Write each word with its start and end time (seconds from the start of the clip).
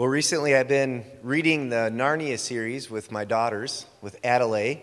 Well, 0.00 0.08
recently 0.08 0.56
I've 0.56 0.66
been 0.66 1.04
reading 1.22 1.68
the 1.68 1.92
Narnia 1.92 2.38
series 2.38 2.90
with 2.90 3.12
my 3.12 3.26
daughters, 3.26 3.84
with 4.00 4.18
Adelaide, 4.24 4.80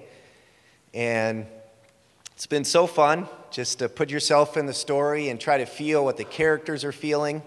and 0.94 1.48
it's 2.36 2.46
been 2.46 2.64
so 2.64 2.86
fun 2.86 3.28
just 3.50 3.80
to 3.80 3.90
put 3.90 4.12
yourself 4.12 4.58
in 4.58 4.68
the 4.68 4.76
story 4.76 5.30
and 5.30 5.40
try 5.40 5.58
to 5.58 5.66
feel 5.66 6.06
what 6.06 6.18
the 6.18 6.24
characters 6.24 6.84
are 6.84 6.92
feeling. 6.92 7.42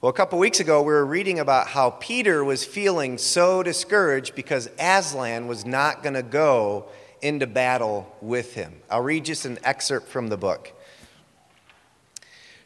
Well, 0.00 0.08
a 0.08 0.14
couple 0.14 0.38
weeks 0.38 0.58
ago, 0.58 0.80
we 0.80 0.94
were 0.94 1.04
reading 1.04 1.38
about 1.38 1.66
how 1.66 1.90
Peter 1.90 2.42
was 2.42 2.64
feeling 2.64 3.18
so 3.18 3.62
discouraged 3.62 4.34
because 4.34 4.70
Aslan 4.78 5.48
was 5.48 5.66
not 5.66 6.02
going 6.02 6.14
to 6.14 6.22
go 6.22 6.86
into 7.20 7.46
battle 7.46 8.10
with 8.22 8.54
him. 8.54 8.72
I'll 8.88 9.02
read 9.02 9.26
just 9.26 9.44
an 9.44 9.58
excerpt 9.64 10.08
from 10.08 10.28
the 10.28 10.38
book. 10.38 10.72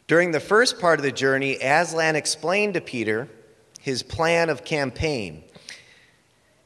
During 0.07 0.31
the 0.31 0.39
first 0.39 0.79
part 0.79 0.99
of 0.99 1.03
the 1.03 1.11
journey, 1.11 1.57
Aslan 1.57 2.15
explained 2.15 2.75
to 2.75 2.79
Peter 2.79 3.27
his 3.85 4.01
plan 4.01 4.49
of 4.49 4.65
campaign. 4.65 5.43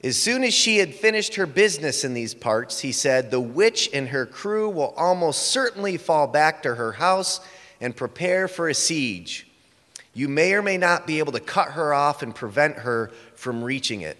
As 0.02 0.16
soon 0.16 0.41
as 0.45 0.53
she 0.53 0.77
had 0.77 0.95
finished 0.95 1.35
her 1.35 1.45
business 1.45 2.05
in 2.05 2.13
these 2.13 2.34
parts, 2.34 2.80
he 2.80 2.93
said, 2.93 3.30
The 3.30 3.41
witch 3.41 3.89
and 3.91 4.07
her 4.07 4.26
crew 4.26 4.70
will 4.70 4.93
almost 4.95 5.48
certainly 5.48 5.98
fall 5.98 6.27
back 6.27 6.63
to 6.63 6.76
her 6.76 6.93
house 6.93 7.41
and 7.81 7.93
prepare 7.93 8.48
for 8.48 8.70
a 8.70 8.73
siege. 8.73 9.45
You 10.13 10.29
may 10.29 10.53
or 10.53 10.62
may 10.62 10.77
not 10.77 11.05
be 11.05 11.20
able 11.20 11.34
to 11.34 11.41
cut 11.41 11.71
her 11.71 11.93
off 11.93 12.23
and 12.23 12.34
prevent 12.34 12.77
her 12.77 13.12
from 13.35 13.65
reaching 13.65 13.99
it. 13.99 14.17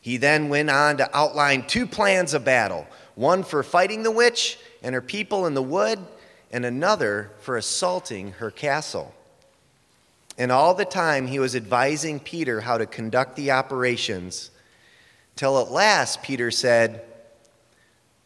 He 0.00 0.16
then 0.16 0.48
went 0.48 0.70
on 0.70 0.96
to 0.96 1.14
outline 1.14 1.66
two 1.66 1.86
plans 1.86 2.32
of 2.32 2.42
battle 2.42 2.86
one 3.16 3.42
for 3.42 3.62
fighting 3.62 4.02
the 4.02 4.10
witch 4.10 4.58
and 4.82 4.94
her 4.94 5.02
people 5.02 5.44
in 5.44 5.52
the 5.52 5.62
wood, 5.62 5.98
and 6.50 6.64
another 6.64 7.32
for 7.40 7.58
assaulting 7.58 8.32
her 8.32 8.50
castle. 8.50 9.12
And 10.38 10.52
all 10.52 10.72
the 10.72 10.84
time 10.84 11.26
he 11.26 11.40
was 11.40 11.56
advising 11.56 12.20
Peter 12.20 12.60
how 12.60 12.78
to 12.78 12.86
conduct 12.86 13.34
the 13.34 13.50
operations, 13.50 14.52
till 15.34 15.60
at 15.60 15.72
last 15.72 16.22
Peter 16.22 16.52
said, 16.52 17.04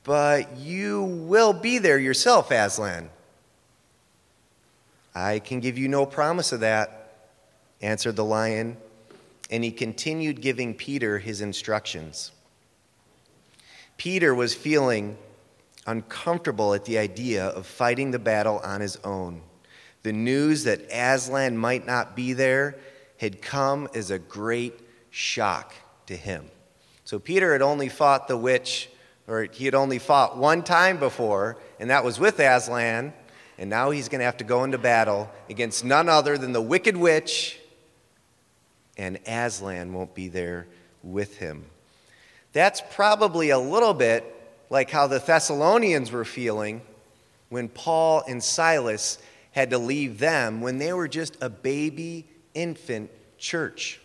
But 0.05 0.59
you 0.59 1.03
will 1.03 1.55
be 1.55 1.79
there 1.79 1.99
yourself, 1.99 2.51
Aslan. 2.51 3.09
I 5.15 5.39
can 5.39 5.61
give 5.61 5.79
you 5.79 5.89
no 5.89 6.05
promise 6.05 6.53
of 6.53 6.61
that, 6.61 7.15
answered 7.81 8.17
the 8.17 8.25
lion, 8.25 8.77
and 9.51 9.65
he 9.65 9.71
continued 9.71 10.43
giving 10.43 10.75
Peter 10.75 11.19
his 11.19 11.41
instructions. 11.41 12.31
Peter 13.97 14.35
was 14.35 14.55
feeling 14.55 15.17
uncomfortable 15.87 16.75
at 16.75 16.85
the 16.85 16.99
idea 16.99 17.47
of 17.47 17.67
fighting 17.67 18.11
the 18.11 18.19
battle 18.19 18.59
on 18.61 18.81
his 18.81 18.97
own. 18.99 19.41
The 20.03 20.13
news 20.13 20.65
that 20.65 20.81
Aslan 20.91 21.57
might 21.57 21.87
not 21.87 22.17
be 22.17 22.33
there 22.33 22.77
had 23.19 23.41
come 23.41 23.89
as 23.95 24.11
a 24.11 24.19
great 24.19 24.79
shock 25.11 25.73
to 26.07 26.17
him. 26.17 26.47
So 27.05 27.19
Peter 27.19 27.53
had 27.53 27.63
only 27.63 27.89
fought 27.89 28.27
the 28.27 28.37
witch, 28.37 28.89
or 29.29 29.45
he 29.45 29.65
had 29.65 29.75
only 29.75 29.99
fought 29.99 30.37
one 30.37 30.63
time 30.63 30.99
before, 30.99 31.57
and 31.79 31.91
that 31.91 32.05
was 32.05 32.19
with 32.19 32.41
Aslan. 32.41 33.13
And 33.59 33.71
now 33.71 33.91
he's 33.91 34.09
going 34.09 34.21
to 34.21 34.25
have 34.25 34.39
to 34.39 34.45
go 34.45 34.65
into 34.65 34.79
battle 34.79 35.31
against 35.49 35.85
none 35.85 36.09
other 36.09 36.37
than 36.37 36.53
the 36.53 36.63
wicked 36.63 36.97
witch, 36.97 37.61
and 38.97 39.19
Aslan 39.27 39.93
won't 39.93 40.15
be 40.15 40.29
there 40.29 40.67
with 41.03 41.37
him. 41.37 41.65
That's 42.53 42.83
probably 42.93 43.51
a 43.51 43.59
little 43.59 43.95
bit 43.95 44.25
like 44.69 44.91
how 44.91 45.07
the 45.07 45.19
Thessalonians 45.19 46.11
were 46.11 46.25
feeling 46.25 46.83
when 47.51 47.69
Paul 47.69 48.23
and 48.27 48.43
Silas 48.43 49.19
had 49.53 49.71
to 49.71 49.79
leave 49.79 50.19
them 50.19 50.61
when 50.61 50.79
they 50.79 50.93
were 50.93 51.09
just 51.09 51.37
a 51.41 51.49
baby 51.49 52.27
infant 52.55 53.11
church. 53.39 54.01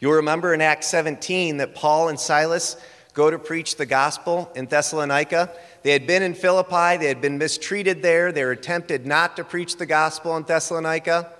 You'll 0.00 0.14
remember 0.14 0.52
in 0.52 0.60
Acts 0.60 0.88
17 0.88 1.58
that 1.58 1.74
Paul 1.74 2.08
and 2.08 2.18
Silas 2.20 2.76
go 3.14 3.30
to 3.30 3.38
preach 3.38 3.76
the 3.76 3.86
gospel 3.86 4.50
in 4.54 4.66
Thessalonica. 4.66 5.50
They 5.82 5.92
had 5.92 6.06
been 6.06 6.22
in 6.22 6.34
Philippi, 6.34 6.98
they 6.98 7.08
had 7.08 7.22
been 7.22 7.38
mistreated 7.38 8.02
there, 8.02 8.30
they 8.32 8.44
were 8.44 8.56
tempted 8.56 9.06
not 9.06 9.36
to 9.36 9.44
preach 9.44 9.76
the 9.76 9.86
gospel 9.86 10.36
in 10.36 10.42
Thessalonica, 10.42 11.32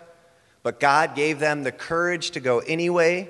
but 0.63 0.81
God 0.81 1.15
gave 1.15 1.39
them 1.39 1.65
the 1.65 1.73
courage 1.73 2.31
to 2.31 2.41
go 2.41 2.61
anyway. 2.61 3.29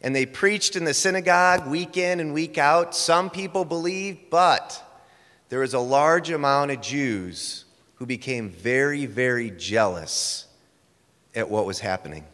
And 0.00 0.14
they 0.14 0.26
preached 0.26 0.76
in 0.76 0.84
the 0.84 0.94
synagogue 0.94 1.66
week 1.66 1.96
in 1.96 2.20
and 2.20 2.32
week 2.32 2.56
out. 2.56 2.94
Some 2.94 3.30
people 3.30 3.64
believed, 3.64 4.30
but 4.30 4.80
there 5.48 5.58
was 5.60 5.74
a 5.74 5.80
large 5.80 6.30
amount 6.30 6.70
of 6.70 6.80
Jews 6.80 7.64
who 7.98 8.06
became 8.06 8.50
very, 8.50 9.06
very 9.06 9.50
jealous 9.50 10.46
at 11.34 11.50
what 11.50 11.66
was 11.66 11.80
happening. 11.80 12.24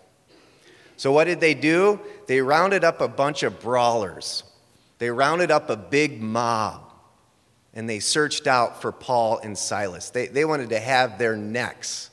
So, 0.96 1.10
what 1.10 1.24
did 1.24 1.40
they 1.40 1.54
do? 1.54 2.00
They 2.26 2.40
rounded 2.40 2.84
up 2.84 3.00
a 3.00 3.08
bunch 3.08 3.42
of 3.42 3.60
brawlers, 3.60 4.44
they 4.98 5.10
rounded 5.10 5.50
up 5.50 5.70
a 5.70 5.76
big 5.76 6.20
mob, 6.20 6.92
and 7.72 7.88
they 7.88 7.98
searched 7.98 8.46
out 8.46 8.80
for 8.80 8.92
Paul 8.92 9.38
and 9.38 9.56
Silas. 9.56 10.10
They, 10.10 10.26
they 10.28 10.44
wanted 10.44 10.70
to 10.70 10.80
have 10.80 11.18
their 11.18 11.36
necks. 11.36 12.10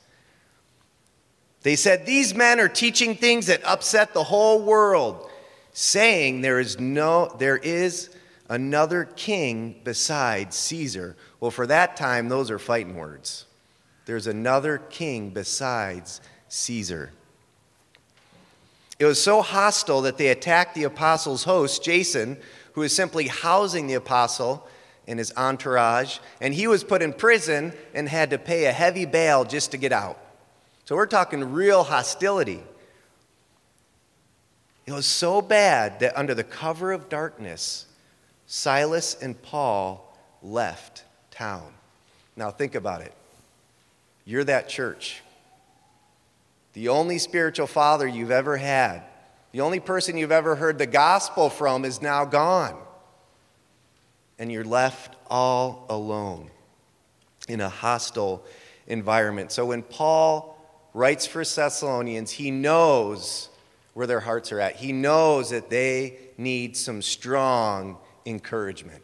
They 1.62 1.76
said, 1.76 2.06
These 2.06 2.34
men 2.34 2.58
are 2.58 2.68
teaching 2.68 3.14
things 3.14 3.46
that 3.46 3.64
upset 3.64 4.14
the 4.14 4.24
whole 4.24 4.62
world, 4.62 5.30
saying 5.72 6.40
there 6.40 6.58
is, 6.58 6.80
no, 6.80 7.34
there 7.38 7.56
is 7.56 8.10
another 8.48 9.04
king 9.04 9.80
besides 9.84 10.56
Caesar. 10.56 11.16
Well, 11.42 11.50
for 11.50 11.66
that 11.66 11.96
time, 11.96 12.28
those 12.28 12.52
are 12.52 12.58
fighting 12.60 12.94
words. 12.94 13.46
There's 14.06 14.28
another 14.28 14.78
king 14.78 15.30
besides 15.30 16.20
Caesar. 16.46 17.10
It 19.00 19.06
was 19.06 19.20
so 19.20 19.42
hostile 19.42 20.02
that 20.02 20.18
they 20.18 20.28
attacked 20.28 20.76
the 20.76 20.84
apostles' 20.84 21.42
host, 21.42 21.82
Jason, 21.82 22.36
who 22.74 22.82
was 22.82 22.94
simply 22.94 23.26
housing 23.26 23.88
the 23.88 23.94
apostle 23.94 24.68
and 25.08 25.18
his 25.18 25.32
entourage, 25.36 26.20
and 26.40 26.54
he 26.54 26.68
was 26.68 26.84
put 26.84 27.02
in 27.02 27.12
prison 27.12 27.72
and 27.92 28.08
had 28.08 28.30
to 28.30 28.38
pay 28.38 28.66
a 28.66 28.72
heavy 28.72 29.04
bail 29.04 29.44
just 29.44 29.72
to 29.72 29.76
get 29.76 29.90
out. 29.90 30.24
So 30.84 30.94
we're 30.94 31.06
talking 31.06 31.52
real 31.52 31.82
hostility. 31.82 32.62
It 34.86 34.92
was 34.92 35.06
so 35.06 35.42
bad 35.42 35.98
that 35.98 36.16
under 36.16 36.36
the 36.36 36.44
cover 36.44 36.92
of 36.92 37.08
darkness, 37.08 37.86
Silas 38.46 39.16
and 39.20 39.42
Paul 39.42 40.16
left 40.40 41.02
town. 41.32 41.72
Now, 42.36 42.50
think 42.50 42.76
about 42.76 43.00
it. 43.02 43.12
You're 44.24 44.44
that 44.44 44.68
church. 44.68 45.20
The 46.74 46.88
only 46.88 47.18
spiritual 47.18 47.66
father 47.66 48.06
you've 48.06 48.30
ever 48.30 48.56
had, 48.56 49.02
the 49.50 49.60
only 49.60 49.80
person 49.80 50.16
you've 50.16 50.32
ever 50.32 50.54
heard 50.54 50.78
the 50.78 50.86
gospel 50.86 51.50
from 51.50 51.84
is 51.84 52.00
now 52.00 52.24
gone. 52.24 52.76
And 54.38 54.50
you're 54.50 54.64
left 54.64 55.16
all 55.28 55.86
alone 55.90 56.50
in 57.48 57.60
a 57.60 57.68
hostile 57.68 58.44
environment. 58.86 59.52
So 59.52 59.66
when 59.66 59.82
Paul 59.82 60.56
writes 60.94 61.26
for 61.26 61.44
Thessalonians, 61.44 62.30
he 62.30 62.50
knows 62.50 63.48
where 63.94 64.06
their 64.06 64.20
hearts 64.20 64.52
are 64.52 64.60
at. 64.60 64.76
He 64.76 64.92
knows 64.92 65.50
that 65.50 65.68
they 65.68 66.18
need 66.38 66.76
some 66.76 67.02
strong 67.02 67.98
encouragement. 68.24 69.01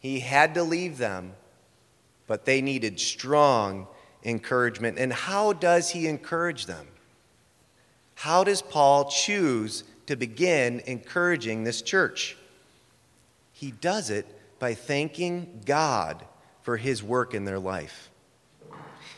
He 0.00 0.20
had 0.20 0.54
to 0.54 0.62
leave 0.62 0.98
them, 0.98 1.34
but 2.26 2.44
they 2.44 2.60
needed 2.60 3.00
strong 3.00 3.86
encouragement. 4.24 4.98
And 4.98 5.12
how 5.12 5.52
does 5.52 5.90
he 5.90 6.06
encourage 6.06 6.66
them? 6.66 6.86
How 8.14 8.44
does 8.44 8.62
Paul 8.62 9.10
choose 9.10 9.84
to 10.06 10.16
begin 10.16 10.80
encouraging 10.86 11.64
this 11.64 11.82
church? 11.82 12.36
He 13.52 13.70
does 13.70 14.10
it 14.10 14.26
by 14.58 14.74
thanking 14.74 15.62
God 15.66 16.24
for 16.62 16.76
his 16.76 17.02
work 17.02 17.34
in 17.34 17.44
their 17.44 17.58
life. 17.58 18.10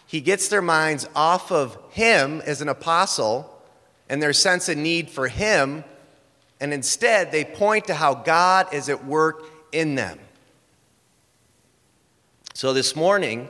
He 0.07 0.21
gets 0.21 0.49
their 0.49 0.63
minds 0.63 1.09
off 1.15 1.53
of 1.53 1.79
him 1.91 2.41
as 2.43 2.61
an 2.61 2.69
apostle 2.69 3.63
and 4.09 4.23
their 4.23 4.33
sense 4.33 4.69
of 4.69 4.77
need 4.77 5.09
for 5.09 5.29
him 5.29 5.85
and 6.61 6.75
instead 6.75 7.33
they 7.33 7.45
point 7.45 7.87
to 7.87 7.95
how 7.95 8.15
God 8.15 8.73
is 8.75 8.89
at 8.89 9.05
work 9.07 9.45
in 9.73 9.95
them. 9.95 10.19
So 12.53 12.73
this 12.73 12.97
morning, 12.97 13.49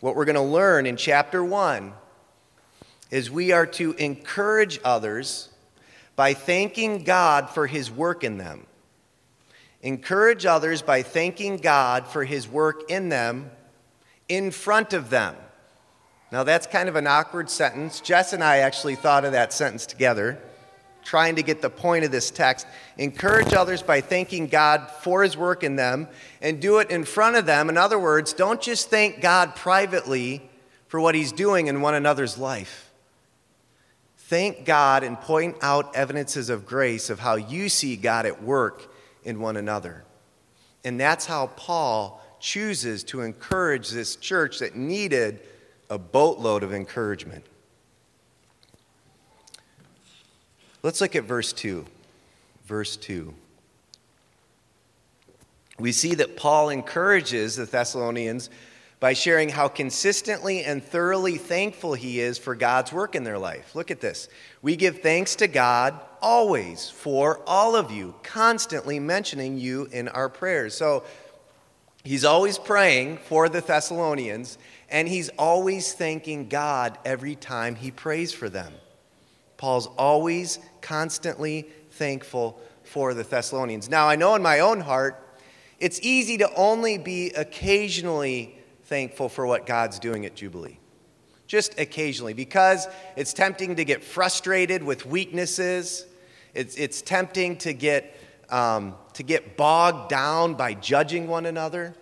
what 0.00 0.16
we're 0.16 0.24
going 0.24 0.34
to 0.34 0.42
learn 0.42 0.84
in 0.84 0.96
chapter 0.96 1.44
1 1.44 1.92
is 3.10 3.30
we 3.30 3.52
are 3.52 3.66
to 3.66 3.92
encourage 3.94 4.80
others 4.84 5.48
by 6.16 6.34
thanking 6.34 7.04
God 7.04 7.48
for 7.48 7.68
his 7.68 7.90
work 7.90 8.24
in 8.24 8.36
them. 8.36 8.66
Encourage 9.82 10.44
others 10.44 10.82
by 10.82 11.02
thanking 11.02 11.56
God 11.56 12.06
for 12.06 12.24
his 12.24 12.48
work 12.48 12.90
in 12.90 13.10
them 13.10 13.50
in 14.28 14.50
front 14.50 14.92
of 14.92 15.08
them. 15.08 15.36
Now, 16.32 16.42
that's 16.42 16.66
kind 16.66 16.88
of 16.88 16.96
an 16.96 17.06
awkward 17.06 17.48
sentence. 17.48 18.00
Jess 18.00 18.32
and 18.32 18.42
I 18.42 18.58
actually 18.58 18.96
thought 18.96 19.24
of 19.24 19.32
that 19.32 19.52
sentence 19.52 19.86
together 19.86 20.38
trying 21.10 21.34
to 21.34 21.42
get 21.42 21.60
the 21.60 21.68
point 21.68 22.04
of 22.04 22.12
this 22.12 22.30
text. 22.30 22.68
Encourage 22.96 23.52
others 23.52 23.82
by 23.82 24.00
thanking 24.00 24.46
God 24.46 24.88
for 25.02 25.24
his 25.24 25.36
work 25.36 25.64
in 25.64 25.74
them 25.74 26.06
and 26.40 26.62
do 26.62 26.78
it 26.78 26.88
in 26.88 27.02
front 27.02 27.34
of 27.34 27.46
them. 27.46 27.68
In 27.68 27.76
other 27.76 27.98
words, 27.98 28.32
don't 28.32 28.60
just 28.60 28.90
thank 28.90 29.20
God 29.20 29.56
privately 29.56 30.48
for 30.86 31.00
what 31.00 31.16
he's 31.16 31.32
doing 31.32 31.66
in 31.66 31.80
one 31.80 31.94
another's 31.94 32.38
life. 32.38 32.92
Thank 34.18 34.64
God 34.64 35.02
and 35.02 35.20
point 35.20 35.56
out 35.62 35.96
evidences 35.96 36.48
of 36.48 36.64
grace 36.64 37.10
of 37.10 37.18
how 37.18 37.34
you 37.34 37.68
see 37.68 37.96
God 37.96 38.24
at 38.24 38.44
work 38.44 38.94
in 39.24 39.40
one 39.40 39.56
another. 39.56 40.04
And 40.84 41.00
that's 41.00 41.26
how 41.26 41.48
Paul 41.48 42.24
chooses 42.38 43.02
to 43.04 43.22
encourage 43.22 43.90
this 43.90 44.14
church 44.14 44.60
that 44.60 44.76
needed 44.76 45.40
a 45.90 45.98
boatload 45.98 46.62
of 46.62 46.72
encouragement. 46.72 47.44
Let's 50.82 51.00
look 51.00 51.14
at 51.16 51.24
verse 51.24 51.52
2. 51.52 51.84
Verse 52.64 52.96
2. 52.96 53.34
We 55.78 55.92
see 55.92 56.14
that 56.16 56.36
Paul 56.36 56.68
encourages 56.68 57.56
the 57.56 57.64
Thessalonians 57.64 58.50
by 59.00 59.14
sharing 59.14 59.48
how 59.48 59.66
consistently 59.66 60.62
and 60.62 60.84
thoroughly 60.84 61.38
thankful 61.38 61.94
he 61.94 62.20
is 62.20 62.36
for 62.36 62.54
God's 62.54 62.92
work 62.92 63.14
in 63.14 63.24
their 63.24 63.38
life. 63.38 63.74
Look 63.74 63.90
at 63.90 64.00
this. 64.00 64.28
We 64.60 64.76
give 64.76 65.00
thanks 65.00 65.36
to 65.36 65.48
God 65.48 65.98
always 66.20 66.90
for 66.90 67.40
all 67.46 67.76
of 67.76 67.90
you, 67.90 68.14
constantly 68.22 69.00
mentioning 69.00 69.56
you 69.58 69.88
in 69.90 70.08
our 70.08 70.28
prayers. 70.28 70.74
So 70.74 71.02
he's 72.04 72.26
always 72.26 72.58
praying 72.58 73.18
for 73.18 73.48
the 73.48 73.62
Thessalonians, 73.62 74.58
and 74.90 75.08
he's 75.08 75.30
always 75.30 75.94
thanking 75.94 76.50
God 76.50 76.98
every 77.02 77.36
time 77.36 77.76
he 77.76 77.90
prays 77.90 78.32
for 78.34 78.50
them. 78.50 78.74
Paul's 79.60 79.88
always 79.98 80.58
constantly 80.80 81.68
thankful 81.90 82.58
for 82.82 83.12
the 83.12 83.24
Thessalonians. 83.24 83.90
Now, 83.90 84.08
I 84.08 84.16
know 84.16 84.34
in 84.34 84.40
my 84.40 84.60
own 84.60 84.80
heart, 84.80 85.22
it's 85.78 86.00
easy 86.00 86.38
to 86.38 86.50
only 86.54 86.96
be 86.96 87.28
occasionally 87.32 88.58
thankful 88.84 89.28
for 89.28 89.46
what 89.46 89.66
God's 89.66 89.98
doing 89.98 90.24
at 90.24 90.34
Jubilee. 90.34 90.78
Just 91.46 91.78
occasionally, 91.78 92.32
because 92.32 92.88
it's 93.16 93.34
tempting 93.34 93.76
to 93.76 93.84
get 93.84 94.02
frustrated 94.02 94.82
with 94.82 95.04
weaknesses. 95.04 96.06
It's, 96.54 96.76
it's 96.76 97.02
tempting 97.02 97.58
to 97.58 97.74
get, 97.74 98.16
um, 98.48 98.94
to 99.12 99.22
get 99.22 99.58
bogged 99.58 100.08
down 100.08 100.54
by 100.54 100.72
judging 100.72 101.28
one 101.28 101.44
another. 101.44 101.94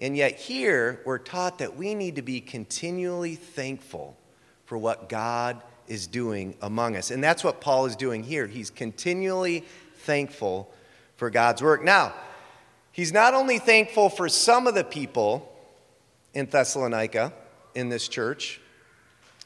And 0.00 0.16
yet, 0.16 0.40
here, 0.40 1.02
we're 1.04 1.18
taught 1.18 1.58
that 1.58 1.76
we 1.76 1.94
need 1.94 2.16
to 2.16 2.22
be 2.22 2.40
continually 2.40 3.36
thankful 3.36 4.16
for 4.64 4.76
what 4.76 5.08
God 5.08 5.62
is 5.90 6.06
doing 6.06 6.56
among 6.62 6.96
us. 6.96 7.10
And 7.10 7.22
that's 7.22 7.44
what 7.44 7.60
Paul 7.60 7.84
is 7.84 7.96
doing 7.96 8.22
here. 8.22 8.46
He's 8.46 8.70
continually 8.70 9.66
thankful 9.96 10.72
for 11.16 11.28
God's 11.28 11.62
work. 11.62 11.84
Now, 11.84 12.14
He's 12.92 13.12
not 13.12 13.34
only 13.34 13.58
thankful 13.58 14.10
for 14.10 14.28
some 14.28 14.66
of 14.66 14.74
the 14.74 14.84
people 14.84 15.50
in 16.34 16.46
Thessalonica, 16.46 17.32
in 17.74 17.88
this 17.88 18.08
church, 18.08 18.60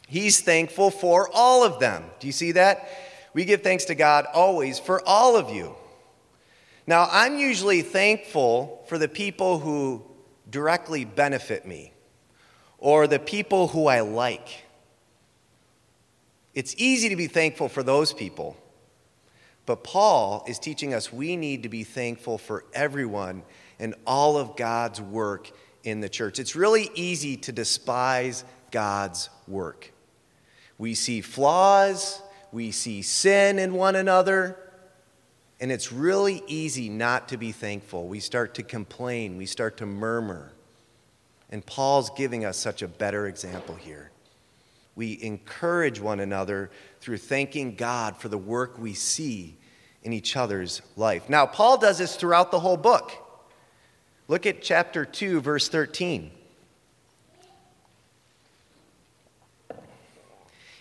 he's 0.09 0.41
thankful 0.41 0.91
for 0.91 1.29
all 1.33 1.65
of 1.65 1.79
them. 1.79 2.05
Do 2.21 2.27
you 2.27 2.33
see 2.33 2.53
that? 2.53 2.89
We 3.35 3.45
give 3.45 3.63
thanks 3.63 3.85
to 3.87 3.95
God 3.95 4.27
always 4.33 4.79
for 4.79 5.07
all 5.07 5.37
of 5.37 5.51
you. 5.51 5.75
Now, 6.87 7.09
I'm 7.11 7.39
usually 7.39 7.83
thankful 7.83 8.85
for 8.89 8.99
the 8.99 9.09
people 9.09 9.59
who 9.59 10.03
directly 10.51 11.05
benefit 11.05 11.67
me 11.67 11.93
or 12.79 13.07
the 13.07 13.19
people 13.19 13.69
who 13.69 13.87
I 13.87 14.01
like. 14.01 14.64
It's 16.55 16.75
easy 16.79 17.09
to 17.09 17.17
be 17.17 17.27
thankful 17.27 17.69
for 17.69 17.83
those 17.83 18.13
people. 18.13 18.57
But 19.67 19.83
Paul 19.83 20.45
is 20.47 20.59
teaching 20.59 20.95
us 20.95 21.13
we 21.13 21.37
need 21.37 21.63
to 21.63 21.69
be 21.69 21.85
thankful 21.85 22.39
for 22.39 22.65
everyone 22.75 23.43
and 23.79 23.95
all 24.07 24.37
of 24.37 24.57
God's 24.57 25.01
work 25.01 25.51
in 25.83 26.01
the 26.01 26.09
church. 26.09 26.39
It's 26.39 26.55
really 26.55 26.91
easy 26.95 27.37
to 27.39 27.53
despise 27.53 28.45
God's 28.71 29.31
work. 29.49 29.93
We 30.79 30.95
see 30.95 31.21
flaws, 31.21 32.21
we 32.53 32.71
see 32.71 33.03
sin 33.03 33.59
in 33.59 33.75
one 33.75 33.97
another, 33.97 34.59
and 35.61 35.71
it's 35.71 35.93
really 35.93 36.43
easy 36.47 36.89
not 36.89 37.29
to 37.29 37.37
be 37.37 37.53
thankful. 37.53 38.07
We 38.07 38.21
start 38.21 38.55
to 38.57 38.63
complain, 38.63 39.37
we 39.37 39.47
start 39.47 39.77
to 39.79 39.87
murmur. 39.87 40.53
And 41.51 41.65
Paul's 41.65 42.11
giving 42.11 42.45
us 42.45 42.57
such 42.57 42.83
a 42.83 42.89
better 42.89 43.27
example 43.27 43.77
here. 43.77 44.11
We 44.97 45.21
encourage 45.23 46.01
one 46.01 46.21
another 46.21 46.71
through 47.01 47.19
thanking 47.19 47.75
God 47.75 48.17
for 48.17 48.29
the 48.29 48.39
work 48.39 48.79
we 48.79 48.95
see 48.95 49.57
in 50.03 50.13
each 50.13 50.37
other's 50.37 50.83
life. 50.97 51.29
Now, 51.29 51.47
Paul 51.47 51.79
does 51.79 51.99
this 51.99 52.17
throughout 52.17 52.51
the 52.51 52.61
whole 52.61 52.77
book. 52.77 53.13
Look 54.29 54.47
at 54.47 54.63
chapter 54.63 55.05
2, 55.05 55.41
verse 55.41 55.69
13. 55.69 56.31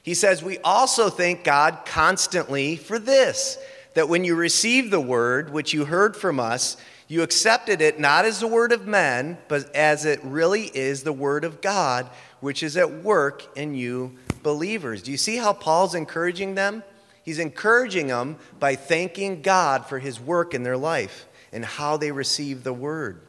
He 0.03 0.13
says, 0.13 0.43
We 0.43 0.59
also 0.59 1.09
thank 1.09 1.43
God 1.43 1.79
constantly 1.85 2.75
for 2.75 2.99
this, 2.99 3.57
that 3.95 4.09
when 4.09 4.25
you 4.25 4.35
received 4.35 4.91
the 4.91 4.99
word 4.99 5.51
which 5.51 5.73
you 5.73 5.85
heard 5.85 6.15
from 6.15 6.39
us, 6.39 6.77
you 7.13 7.21
accepted 7.21 7.79
it 7.79 7.99
not 7.99 8.25
as 8.25 8.39
the 8.39 8.47
word 8.47 8.71
of 8.71 8.87
men, 8.87 9.37
but 9.47 9.73
as 9.75 10.03
it 10.03 10.19
really 10.23 10.63
is 10.73 11.03
the 11.03 11.13
word 11.13 11.43
of 11.43 11.61
God, 11.61 12.09
which 12.39 12.63
is 12.63 12.75
at 12.75 13.03
work 13.03 13.55
in 13.55 13.75
you 13.75 14.17
believers. 14.41 15.03
Do 15.03 15.11
you 15.11 15.17
see 15.17 15.37
how 15.37 15.53
Paul's 15.53 15.93
encouraging 15.93 16.55
them? 16.55 16.81
He's 17.23 17.37
encouraging 17.37 18.07
them 18.07 18.37
by 18.59 18.75
thanking 18.75 19.43
God 19.43 19.85
for 19.85 19.99
his 19.99 20.19
work 20.19 20.55
in 20.55 20.63
their 20.63 20.75
life 20.75 21.27
and 21.51 21.63
how 21.63 21.97
they 21.97 22.11
receive 22.11 22.63
the 22.63 22.73
word. 22.73 23.21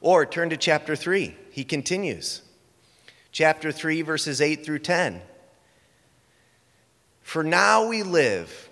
Or 0.00 0.24
turn 0.24 0.48
to 0.48 0.56
chapter 0.56 0.96
3. 0.96 1.36
He 1.50 1.64
continues. 1.64 2.40
Chapter 3.30 3.72
3, 3.72 4.00
verses 4.00 4.40
8 4.40 4.64
through 4.64 4.78
10. 4.78 5.20
For 7.20 7.44
now 7.44 7.86
we 7.86 8.02
live, 8.02 8.70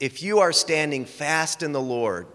if 0.00 0.20
you 0.20 0.40
are 0.40 0.52
standing 0.52 1.04
fast 1.04 1.62
in 1.62 1.70
the 1.70 1.80
Lord. 1.80 2.26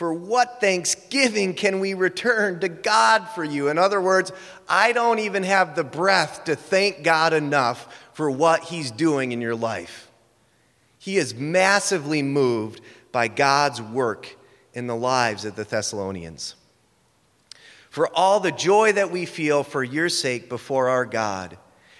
For 0.00 0.14
what 0.14 0.62
thanksgiving 0.62 1.52
can 1.52 1.78
we 1.78 1.92
return 1.92 2.60
to 2.60 2.70
God 2.70 3.28
for 3.34 3.44
you? 3.44 3.68
In 3.68 3.76
other 3.76 4.00
words, 4.00 4.32
I 4.66 4.92
don't 4.92 5.18
even 5.18 5.42
have 5.42 5.76
the 5.76 5.84
breath 5.84 6.44
to 6.44 6.56
thank 6.56 7.02
God 7.02 7.34
enough 7.34 8.08
for 8.14 8.30
what 8.30 8.64
He's 8.64 8.90
doing 8.90 9.32
in 9.32 9.42
your 9.42 9.54
life. 9.54 10.10
He 10.98 11.18
is 11.18 11.34
massively 11.34 12.22
moved 12.22 12.80
by 13.12 13.28
God's 13.28 13.82
work 13.82 14.38
in 14.72 14.86
the 14.86 14.96
lives 14.96 15.44
of 15.44 15.54
the 15.54 15.64
Thessalonians. 15.64 16.54
For 17.90 18.08
all 18.08 18.40
the 18.40 18.52
joy 18.52 18.92
that 18.92 19.10
we 19.10 19.26
feel 19.26 19.62
for 19.62 19.84
your 19.84 20.08
sake 20.08 20.48
before 20.48 20.88
our 20.88 21.04
God, 21.04 21.58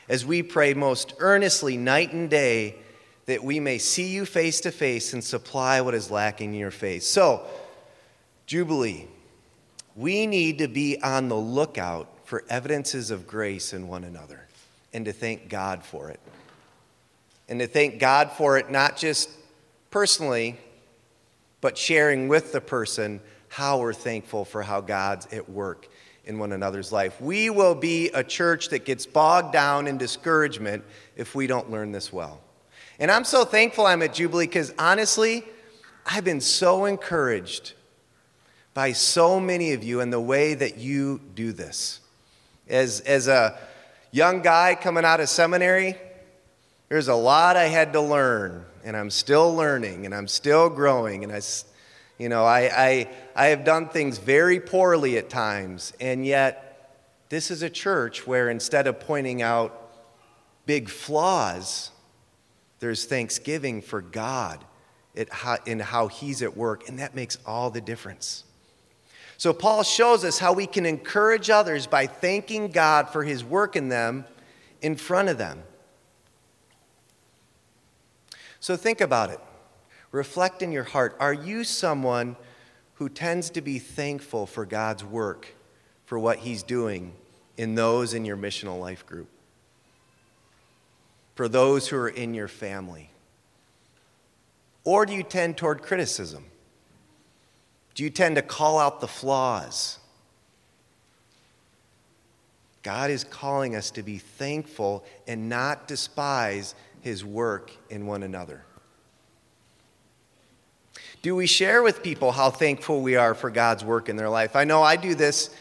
as 0.08 0.24
we 0.24 0.42
pray 0.42 0.72
most 0.72 1.12
earnestly 1.18 1.76
night 1.76 2.14
and 2.14 2.30
day 2.30 2.76
that 3.26 3.44
we 3.44 3.60
may 3.60 3.76
see 3.76 4.06
you 4.06 4.24
face 4.24 4.62
to 4.62 4.70
face 4.70 5.12
and 5.12 5.22
supply 5.22 5.82
what 5.82 5.94
is 5.94 6.10
lacking 6.10 6.54
in 6.54 6.60
your 6.60 6.70
faith. 6.70 7.02
So, 7.02 7.46
Jubilee, 8.50 9.06
we 9.94 10.26
need 10.26 10.58
to 10.58 10.66
be 10.66 11.00
on 11.04 11.28
the 11.28 11.36
lookout 11.36 12.08
for 12.24 12.42
evidences 12.48 13.12
of 13.12 13.28
grace 13.28 13.72
in 13.72 13.86
one 13.86 14.02
another 14.02 14.44
and 14.92 15.04
to 15.04 15.12
thank 15.12 15.48
God 15.48 15.84
for 15.84 16.10
it 16.10 16.18
and 17.48 17.60
to 17.60 17.68
thank 17.68 18.00
God 18.00 18.32
for 18.32 18.58
it, 18.58 18.68
not 18.68 18.96
just 18.96 19.30
personally, 19.92 20.58
but 21.60 21.78
sharing 21.78 22.26
with 22.26 22.50
the 22.50 22.60
person 22.60 23.20
how 23.50 23.78
we're 23.78 23.92
thankful 23.92 24.44
for 24.44 24.64
how 24.64 24.80
God's 24.80 25.32
at 25.32 25.48
work 25.48 25.86
in 26.24 26.40
one 26.40 26.50
another's 26.50 26.90
life. 26.90 27.20
We 27.20 27.50
will 27.50 27.76
be 27.76 28.08
a 28.08 28.24
church 28.24 28.70
that 28.70 28.84
gets 28.84 29.06
bogged 29.06 29.52
down 29.52 29.86
in 29.86 29.96
discouragement 29.96 30.82
if 31.14 31.36
we 31.36 31.46
don't 31.46 31.70
learn 31.70 31.92
this 31.92 32.12
well. 32.12 32.40
And 32.98 33.12
I'm 33.12 33.22
so 33.22 33.44
thankful 33.44 33.86
I'm 33.86 34.02
at 34.02 34.12
Jubilee 34.12 34.48
because 34.48 34.74
honestly, 34.76 35.44
I've 36.04 36.24
been 36.24 36.40
so 36.40 36.86
encouraged 36.86 37.74
by 38.74 38.92
so 38.92 39.40
many 39.40 39.72
of 39.72 39.82
you 39.82 40.00
in 40.00 40.10
the 40.10 40.20
way 40.20 40.54
that 40.54 40.78
you 40.78 41.20
do 41.34 41.52
this. 41.52 42.00
As, 42.68 43.00
as 43.00 43.26
a 43.26 43.58
young 44.12 44.42
guy 44.42 44.76
coming 44.80 45.04
out 45.04 45.20
of 45.20 45.28
seminary, 45.28 45.96
there's 46.88 47.08
a 47.08 47.14
lot 47.14 47.56
I 47.56 47.66
had 47.66 47.92
to 47.94 48.00
learn, 48.00 48.64
and 48.84 48.96
I'm 48.96 49.10
still 49.10 49.54
learning, 49.54 50.06
and 50.06 50.14
I'm 50.14 50.28
still 50.28 50.68
growing, 50.68 51.24
and 51.24 51.32
I, 51.32 51.40
you 52.18 52.28
know, 52.28 52.44
I, 52.44 52.60
I, 52.62 53.10
I 53.34 53.46
have 53.46 53.64
done 53.64 53.88
things 53.88 54.18
very 54.18 54.60
poorly 54.60 55.18
at 55.18 55.28
times, 55.28 55.92
and 56.00 56.24
yet 56.24 56.70
this 57.28 57.50
is 57.50 57.62
a 57.62 57.70
church 57.70 58.26
where 58.26 58.50
instead 58.50 58.86
of 58.86 59.00
pointing 59.00 59.40
out 59.40 59.92
big 60.66 60.88
flaws, 60.88 61.90
there's 62.80 63.04
thanksgiving 63.04 63.82
for 63.82 64.00
God 64.00 64.64
in 65.66 65.80
how 65.80 66.08
He's 66.08 66.42
at 66.42 66.56
work, 66.56 66.88
and 66.88 66.98
that 66.98 67.14
makes 67.14 67.38
all 67.46 67.70
the 67.70 67.80
difference. 67.80 68.44
So, 69.40 69.54
Paul 69.54 69.84
shows 69.84 70.22
us 70.22 70.38
how 70.38 70.52
we 70.52 70.66
can 70.66 70.84
encourage 70.84 71.48
others 71.48 71.86
by 71.86 72.06
thanking 72.06 72.68
God 72.68 73.08
for 73.08 73.24
His 73.24 73.42
work 73.42 73.74
in 73.74 73.88
them 73.88 74.26
in 74.82 74.96
front 74.96 75.30
of 75.30 75.38
them. 75.38 75.62
So 78.60 78.76
think 78.76 79.00
about 79.00 79.30
it. 79.30 79.40
Reflect 80.12 80.60
in 80.60 80.72
your 80.72 80.84
heart. 80.84 81.16
Are 81.18 81.32
you 81.32 81.64
someone 81.64 82.36
who 82.96 83.08
tends 83.08 83.48
to 83.50 83.62
be 83.62 83.78
thankful 83.78 84.44
for 84.44 84.66
God's 84.66 85.02
work, 85.02 85.54
for 86.04 86.18
what 86.18 86.40
He's 86.40 86.62
doing 86.62 87.14
in 87.56 87.74
those 87.74 88.12
in 88.12 88.26
your 88.26 88.36
missional 88.36 88.78
life 88.78 89.06
group? 89.06 89.28
for 91.40 91.48
those 91.48 91.88
who 91.88 91.96
are 91.96 92.10
in 92.10 92.34
your 92.34 92.48
family? 92.48 93.08
Or 94.84 95.06
do 95.06 95.14
you 95.14 95.22
tend 95.22 95.56
toward 95.56 95.80
criticism? 95.80 96.44
Do 97.94 98.04
you 98.04 98.10
tend 98.10 98.36
to 98.36 98.42
call 98.42 98.78
out 98.78 99.00
the 99.00 99.08
flaws? 99.08 99.98
God 102.82 103.10
is 103.10 103.24
calling 103.24 103.76
us 103.76 103.90
to 103.92 104.02
be 104.02 104.18
thankful 104.18 105.04
and 105.26 105.48
not 105.48 105.86
despise 105.86 106.74
his 107.02 107.24
work 107.24 107.72
in 107.90 108.06
one 108.06 108.22
another. 108.22 108.64
Do 111.22 111.36
we 111.36 111.46
share 111.46 111.82
with 111.82 112.02
people 112.02 112.32
how 112.32 112.50
thankful 112.50 113.02
we 113.02 113.16
are 113.16 113.34
for 113.34 113.50
God's 113.50 113.84
work 113.84 114.08
in 114.08 114.16
their 114.16 114.30
life? 114.30 114.56
I 114.56 114.64
know 114.64 114.82
I 114.82 114.96
do 114.96 115.14
this 115.14 115.54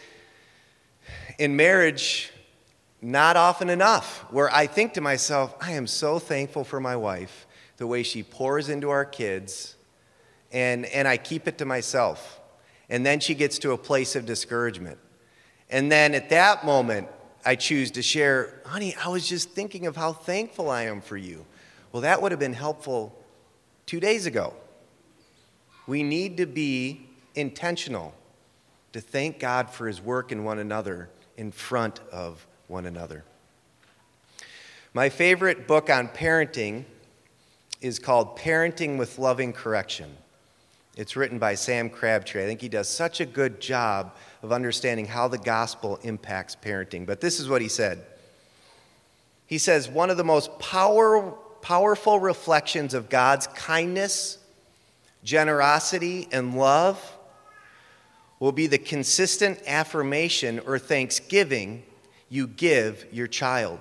in 1.38 1.56
marriage 1.56 2.32
not 3.02 3.38
often 3.38 3.70
enough, 3.70 4.26
where 4.30 4.54
I 4.54 4.68
think 4.68 4.94
to 4.94 5.02
myself, 5.02 5.56
I 5.62 5.72
am 5.72 5.88
so 5.88 6.20
thankful 6.20 6.64
for 6.64 6.80
my 6.80 6.96
wife, 6.96 7.48
the 7.78 7.88
way 7.88 8.04
she 8.04 8.24
pours 8.24 8.68
into 8.68 8.90
our 8.90 9.06
kids, 9.06 9.76
and, 10.51 10.86
and 10.88 11.08
I 11.08 11.18
keep 11.18 11.48
it 11.48 11.58
to 11.60 11.65
myself. 11.65 12.39
And 12.89 13.06
then 13.06 13.20
she 13.20 13.36
gets 13.36 13.60
to 13.60 13.72
a 13.72 13.77
place 13.77 14.15
of 14.15 14.25
discouragement. 14.25 14.98
And 15.70 15.91
then 15.91 16.15
at 16.15 16.29
that 16.29 16.65
moment, 16.65 17.08
I 17.46 17.56
choose 17.56 17.91
to 17.91 18.01
share, 18.01 18.62
honey, 18.65 18.96
I 19.03 19.10
was 19.10 19.27
just 19.27 19.51
thinking 19.51 19.86
of 19.86 19.96
how 19.96 20.13
thankful 20.13 20.70
I 20.70 20.84
am 20.84 21.01
for 21.01 21.18
you. 21.18 21.46
Well, 21.91 22.01
that 22.01 22.22
would 22.22 22.32
have 22.32 22.39
been 22.39 22.53
helpful 22.53 23.15
two 23.86 24.00
days 24.00 24.25
ago. 24.25 24.53
We 25.88 26.03
need 26.03 26.38
to 26.38 26.46
be 26.46 27.08
intentional 27.36 28.13
to 28.94 29.01
thank 29.01 29.39
God 29.39 29.70
for 29.70 29.88
his 29.88 30.01
work 30.01 30.32
in 30.32 30.44
one 30.44 30.60
another 30.60 31.10
in 31.38 31.51
front 31.51 32.00
of 32.12 32.46
one 32.68 32.86
another. 32.86 33.24
My 34.94 35.10
favorite 35.10 35.68
book 35.68 35.89
on 35.89 36.08
parenting 36.08 36.86
is 37.82 38.00
called 38.00 38.38
Parenting 38.38 38.98
with 38.98 39.18
Loving 39.20 39.53
Correction. 39.53 40.18
It's 41.00 41.15
written 41.15 41.39
by 41.39 41.56
Sam 41.56 41.89
Crabtree. 41.89 42.44
I 42.44 42.46
think 42.46 42.60
he 42.60 42.68
does 42.68 42.89
such 42.89 43.22
a 43.22 43.25
good 43.25 43.62
job 43.62 44.18
of 44.44 44.51
understanding 44.51 45.06
how 45.06 45.29
the 45.29 45.38
gospel 45.38 45.98
impacts 46.03 46.58
parenting. 46.58 47.06
But 47.06 47.22
this 47.22 47.39
is 47.39 47.48
what 47.48 47.62
he 47.62 47.70
said. 47.70 48.06
He 49.46 49.60
says, 49.60 49.88
One 49.88 50.10
of 50.10 50.18
the 50.18 50.25
most 50.25 50.60
power, 50.60 51.32
powerful 51.62 52.20
reflections 52.20 52.94
of 52.94 53.08
God's 53.08 53.48
kindness 53.48 54.39
generosity, 55.24 56.27
and 56.34 56.58
love 56.58 57.01
will 58.41 58.51
be 58.51 58.68
the 58.68 58.77
consistent 58.77 59.62
affirmation 59.65 60.60
or 60.65 60.77
thanksgiving 60.77 61.84
you 62.27 62.46
give 62.46 63.06
your 63.10 63.27
child. 63.27 63.79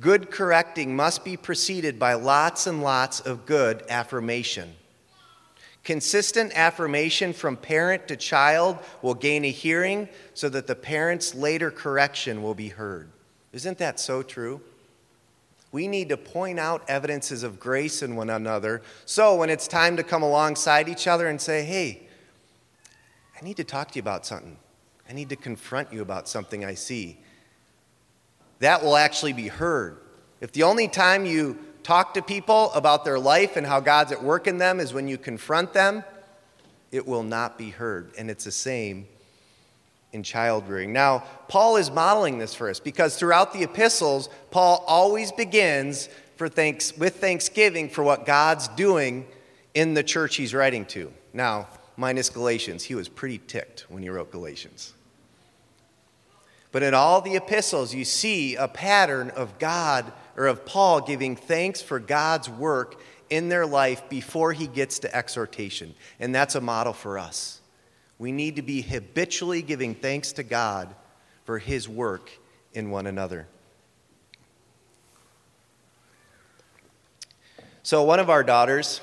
Good 0.00 0.32
correcting 0.32 0.96
must 0.96 1.24
be 1.24 1.36
preceded 1.36 1.96
by 1.96 2.14
lots 2.14 2.66
and 2.66 2.82
lots 2.82 3.20
of 3.20 3.46
good 3.46 3.84
affirmation. 3.88 4.74
Consistent 5.82 6.52
affirmation 6.54 7.32
from 7.32 7.56
parent 7.56 8.06
to 8.08 8.16
child 8.16 8.78
will 9.00 9.14
gain 9.14 9.44
a 9.44 9.50
hearing 9.50 10.08
so 10.34 10.48
that 10.50 10.66
the 10.66 10.74
parent's 10.74 11.34
later 11.34 11.70
correction 11.70 12.42
will 12.42 12.54
be 12.54 12.68
heard. 12.68 13.10
Isn't 13.52 13.78
that 13.78 13.98
so 13.98 14.22
true? 14.22 14.60
We 15.72 15.88
need 15.88 16.08
to 16.08 16.16
point 16.16 16.58
out 16.58 16.82
evidences 16.88 17.42
of 17.42 17.60
grace 17.60 18.02
in 18.02 18.16
one 18.16 18.28
another. 18.28 18.82
So 19.06 19.36
when 19.36 19.50
it's 19.50 19.68
time 19.68 19.96
to 19.96 20.02
come 20.02 20.22
alongside 20.22 20.88
each 20.88 21.06
other 21.06 21.28
and 21.28 21.40
say, 21.40 21.64
hey, 21.64 22.02
I 23.40 23.44
need 23.44 23.56
to 23.56 23.64
talk 23.64 23.92
to 23.92 23.96
you 23.96 24.02
about 24.02 24.26
something, 24.26 24.58
I 25.08 25.12
need 25.12 25.30
to 25.30 25.36
confront 25.36 25.92
you 25.92 26.02
about 26.02 26.28
something 26.28 26.64
I 26.64 26.74
see, 26.74 27.18
that 28.58 28.82
will 28.82 28.96
actually 28.96 29.32
be 29.32 29.48
heard. 29.48 29.96
If 30.40 30.52
the 30.52 30.64
only 30.64 30.88
time 30.88 31.24
you 31.24 31.58
talk 31.90 32.14
to 32.14 32.22
people 32.22 32.70
about 32.72 33.04
their 33.04 33.18
life 33.18 33.56
and 33.56 33.66
how 33.66 33.80
God's 33.80 34.12
at 34.12 34.22
work 34.22 34.46
in 34.46 34.58
them 34.58 34.78
is 34.78 34.94
when 34.94 35.08
you 35.08 35.18
confront 35.18 35.72
them, 35.72 36.04
it 36.92 37.04
will 37.04 37.24
not 37.24 37.58
be 37.58 37.70
heard. 37.70 38.12
And 38.16 38.30
it's 38.30 38.44
the 38.44 38.52
same 38.52 39.08
in 40.12 40.22
child 40.22 40.68
rearing. 40.68 40.92
Now, 40.92 41.24
Paul 41.48 41.78
is 41.78 41.90
modeling 41.90 42.38
this 42.38 42.54
for 42.54 42.70
us 42.70 42.78
because 42.78 43.16
throughout 43.16 43.52
the 43.52 43.64
epistles, 43.64 44.28
Paul 44.52 44.84
always 44.86 45.32
begins 45.32 46.08
for 46.36 46.48
thanks, 46.48 46.96
with 46.96 47.16
thanksgiving 47.16 47.88
for 47.88 48.04
what 48.04 48.24
God's 48.24 48.68
doing 48.68 49.26
in 49.74 49.94
the 49.94 50.04
church 50.04 50.36
he's 50.36 50.54
writing 50.54 50.84
to. 50.86 51.12
Now, 51.32 51.66
minus 51.96 52.30
Galatians, 52.30 52.84
he 52.84 52.94
was 52.94 53.08
pretty 53.08 53.38
ticked 53.48 53.86
when 53.88 54.04
he 54.04 54.10
wrote 54.10 54.30
Galatians. 54.30 54.92
But 56.70 56.84
in 56.84 56.94
all 56.94 57.20
the 57.20 57.34
epistles, 57.34 57.92
you 57.92 58.04
see 58.04 58.54
a 58.54 58.68
pattern 58.68 59.30
of 59.30 59.58
God 59.58 60.12
or 60.36 60.46
of 60.46 60.64
Paul 60.64 61.00
giving 61.00 61.36
thanks 61.36 61.82
for 61.82 61.98
God's 61.98 62.48
work 62.48 63.00
in 63.28 63.48
their 63.48 63.66
life 63.66 64.08
before 64.08 64.52
he 64.52 64.66
gets 64.66 64.98
to 65.00 65.14
exhortation. 65.14 65.94
And 66.18 66.34
that's 66.34 66.54
a 66.54 66.60
model 66.60 66.92
for 66.92 67.18
us. 67.18 67.60
We 68.18 68.32
need 68.32 68.56
to 68.56 68.62
be 68.62 68.82
habitually 68.82 69.62
giving 69.62 69.94
thanks 69.94 70.32
to 70.32 70.42
God 70.42 70.94
for 71.44 71.58
his 71.58 71.88
work 71.88 72.30
in 72.74 72.90
one 72.90 73.06
another. 73.06 73.46
So, 77.82 78.02
one 78.02 78.20
of 78.20 78.28
our 78.28 78.44
daughters, 78.44 79.00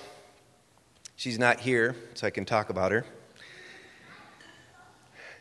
she's 1.15 1.39
not 1.39 1.59
here, 1.59 1.95
so 2.13 2.27
I 2.27 2.29
can 2.29 2.45
talk 2.45 2.69
about 2.69 2.91
her. 2.91 3.05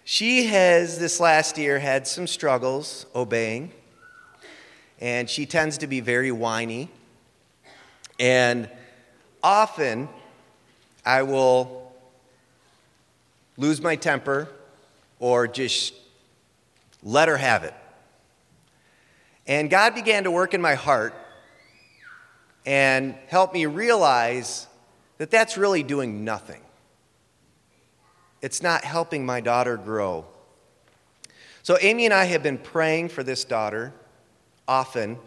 She 0.04 0.46
has, 0.46 0.98
this 0.98 1.20
last 1.20 1.58
year, 1.58 1.78
had 1.78 2.06
some 2.06 2.26
struggles 2.26 3.06
obeying, 3.14 3.72
and 5.00 5.28
she 5.28 5.46
tends 5.46 5.78
to 5.78 5.86
be 5.86 6.00
very 6.00 6.32
whiny. 6.32 6.90
And 8.18 8.70
often, 9.42 10.08
I 11.04 11.22
will 11.22 11.92
lose 13.56 13.80
my 13.80 13.96
temper 13.96 14.48
or 15.18 15.46
just 15.46 15.94
let 17.02 17.28
her 17.28 17.36
have 17.36 17.64
it. 17.64 17.74
And 19.46 19.70
God 19.70 19.94
began 19.94 20.24
to 20.24 20.30
work 20.30 20.54
in 20.54 20.60
my 20.60 20.74
heart 20.74 21.14
and 22.64 23.14
help 23.28 23.52
me 23.54 23.66
realize 23.66 24.66
that 25.18 25.30
that's 25.30 25.56
really 25.56 25.82
doing 25.82 26.24
nothing. 26.24 26.60
It's 28.42 28.62
not 28.62 28.84
helping 28.84 29.24
my 29.24 29.40
daughter 29.40 29.76
grow. 29.76 30.26
So, 31.62 31.78
Amy 31.80 32.04
and 32.04 32.14
I 32.14 32.24
have 32.24 32.42
been 32.42 32.58
praying 32.58 33.08
for 33.08 33.22
this 33.22 33.44
daughter 33.44 33.92
often, 34.68 35.18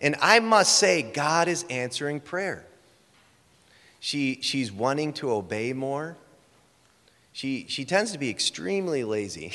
and 0.00 0.16
I 0.20 0.40
must 0.40 0.78
say, 0.78 1.02
God 1.02 1.48
is 1.48 1.64
answering 1.70 2.20
prayer. 2.20 2.66
She, 4.00 4.38
she's 4.42 4.72
wanting 4.72 5.12
to 5.14 5.30
obey 5.30 5.72
more. 5.72 6.16
She, 7.32 7.66
she 7.68 7.84
tends 7.84 8.12
to 8.12 8.18
be 8.18 8.28
extremely 8.28 9.04
lazy. 9.04 9.52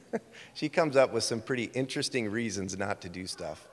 she 0.54 0.68
comes 0.68 0.96
up 0.96 1.12
with 1.12 1.22
some 1.22 1.40
pretty 1.40 1.70
interesting 1.74 2.30
reasons 2.30 2.76
not 2.76 3.00
to 3.02 3.08
do 3.08 3.26
stuff. 3.26 3.66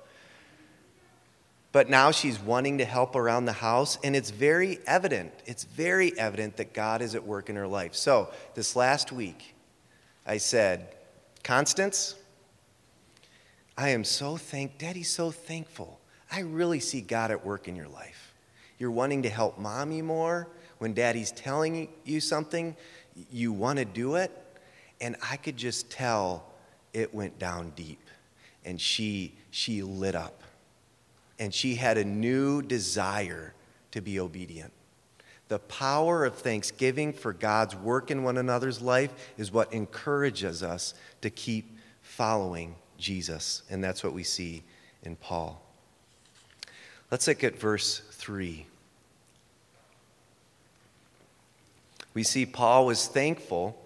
But 1.72 1.90
now 1.90 2.12
she's 2.12 2.40
wanting 2.40 2.78
to 2.80 2.86
help 2.86 3.16
around 3.16 3.46
the 3.46 3.54
house, 3.54 3.98
and 4.04 4.16
it's 4.16 4.30
very 4.30 4.80
evident. 4.86 5.32
It's 5.46 5.64
very 5.64 6.18
evident 6.20 6.58
that 6.58 6.74
God 6.74 7.02
is 7.02 7.16
at 7.16 7.26
work 7.26 7.50
in 7.50 7.56
her 7.56 7.68
life. 7.68 7.96
So, 7.96 8.30
this 8.56 8.76
last 8.76 9.12
week, 9.12 9.56
I 10.26 10.38
said, 10.38 10.96
Constance, 11.44 12.16
I 13.82 13.90
am 13.90 14.04
so 14.04 14.38
thank 14.38 14.78
Daddy's 14.78 15.10
so 15.10 15.32
thankful. 15.32 16.00
I 16.32 16.42
really 16.42 16.80
see 16.80 17.02
God 17.02 17.32
at 17.32 17.44
work 17.44 17.68
in 17.68 17.76
your 17.76 17.88
life. 17.88 18.36
You're 18.78 18.92
wanting 18.92 19.24
to 19.24 19.30
help 19.30 19.58
mommy 19.58 20.04
more 20.04 20.48
when 20.78 20.94
daddy's 20.94 21.32
telling 21.32 21.90
you 22.06 22.20
something 22.20 22.76
you 23.32 23.52
want 23.52 23.80
to 23.80 23.86
do 23.86 24.16
it. 24.16 24.32
And 25.02 25.16
I 25.28 25.36
could 25.36 25.58
just 25.58 25.90
tell 25.90 26.46
it 26.94 27.12
went 27.12 27.40
down 27.40 27.72
deep. 27.76 28.08
And 28.66 28.80
she, 28.80 29.34
she 29.50 29.82
lit 29.82 30.14
up. 30.14 30.44
And 31.40 31.52
she 31.52 31.74
had 31.74 31.98
a 31.98 32.06
new 32.06 32.62
desire 32.62 33.56
to 33.94 34.02
be 34.02 34.20
obedient. 34.20 34.74
The 35.48 35.58
power 35.58 36.24
of 36.24 36.36
thanksgiving 36.36 37.14
for 37.14 37.34
God's 37.34 37.76
work 37.76 38.12
in 38.12 38.22
one 38.22 38.38
another's 38.38 38.80
life 38.80 39.34
is 39.40 39.52
what 39.52 39.74
encourages 39.74 40.62
us 40.62 40.94
to 41.22 41.32
keep 41.32 41.80
following 42.04 42.76
Jesus. 43.02 43.64
And 43.70 43.84
that's 43.84 44.04
what 44.04 44.14
we 44.14 44.24
see 44.24 44.64
in 45.04 45.16
Paul. 45.16 45.62
Let's 47.10 47.28
look 47.28 47.44
at 47.44 47.60
verse 47.60 48.02
3. 48.12 48.66
we 52.14 52.24
see 52.24 52.46
Paul 52.46 52.86
was 52.86 53.08
thankful. 53.08 53.78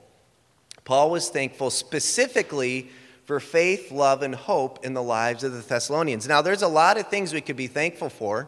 Paul 0.83 1.11
was 1.11 1.29
thankful 1.29 1.69
specifically 1.69 2.89
for 3.25 3.39
faith, 3.39 3.91
love, 3.91 4.21
and 4.21 4.35
hope 4.35 4.85
in 4.85 4.93
the 4.93 5.03
lives 5.03 5.43
of 5.43 5.53
the 5.53 5.59
Thessalonians. 5.59 6.27
Now, 6.27 6.41
there's 6.41 6.61
a 6.61 6.67
lot 6.67 6.97
of 6.97 7.07
things 7.07 7.33
we 7.33 7.41
could 7.41 7.55
be 7.55 7.67
thankful 7.67 8.09
for. 8.09 8.47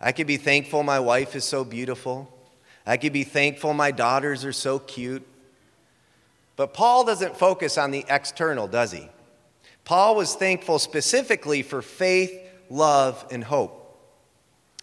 I 0.00 0.12
could 0.12 0.26
be 0.26 0.36
thankful 0.36 0.82
my 0.82 1.00
wife 1.00 1.34
is 1.34 1.44
so 1.44 1.64
beautiful. 1.64 2.32
I 2.86 2.96
could 2.96 3.12
be 3.12 3.24
thankful 3.24 3.74
my 3.74 3.90
daughters 3.90 4.44
are 4.44 4.52
so 4.52 4.78
cute. 4.78 5.26
But 6.56 6.72
Paul 6.72 7.04
doesn't 7.04 7.36
focus 7.36 7.78
on 7.78 7.90
the 7.90 8.04
external, 8.08 8.68
does 8.68 8.92
he? 8.92 9.08
Paul 9.90 10.14
was 10.14 10.36
thankful 10.36 10.78
specifically 10.78 11.62
for 11.62 11.82
faith, 11.82 12.32
love, 12.68 13.26
and 13.32 13.42
hope. 13.42 13.98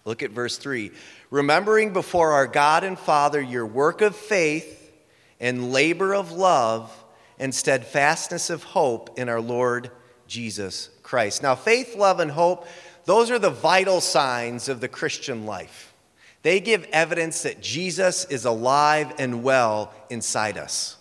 Look 0.04 0.22
at 0.22 0.32
verse 0.32 0.58
3. 0.58 0.92
Remembering 1.32 1.94
before 1.94 2.34
our 2.34 2.46
God 2.46 2.84
and 2.84 3.00
Father 3.00 3.40
your 3.40 3.66
work 3.66 4.02
of 4.02 4.18
faith 4.18 4.92
and 5.40 5.72
labor 5.72 6.14
of 6.14 6.34
love 6.34 6.92
and 7.40 7.56
steadfastness 7.56 8.50
of 8.50 8.64
hope 8.64 9.18
in 9.18 9.30
our 9.30 9.40
Lord 9.40 9.92
Jesus 10.28 10.90
Christ. 11.04 11.42
Now, 11.42 11.56
faith, 11.56 11.96
love, 11.96 12.20
and 12.20 12.32
hope, 12.32 12.68
those 13.06 13.32
are 13.32 13.40
the 13.40 13.50
vital 13.50 14.02
signs 14.02 14.68
of 14.68 14.82
the 14.82 14.90
Christian 14.90 15.46
life. 15.46 15.94
They 16.42 16.60
give 16.60 16.84
evidence 16.92 17.44
that 17.44 17.62
Jesus 17.62 18.26
is 18.26 18.44
alive 18.44 19.14
and 19.20 19.42
well 19.42 19.94
inside 20.10 20.58
us. 20.58 20.98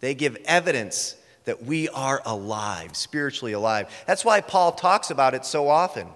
They 0.00 0.14
give 0.14 0.38
evidence 0.46 1.16
that 1.46 1.64
we 1.64 1.88
are 1.88 2.20
alive, 2.26 2.94
spiritually 2.94 3.54
alive. 3.54 3.88
That's 4.06 4.24
why 4.24 4.42
Paul 4.42 4.72
talks 4.72 5.10
about 5.10 5.34
it 5.34 5.46
so 5.46 5.68
often. 5.68 6.08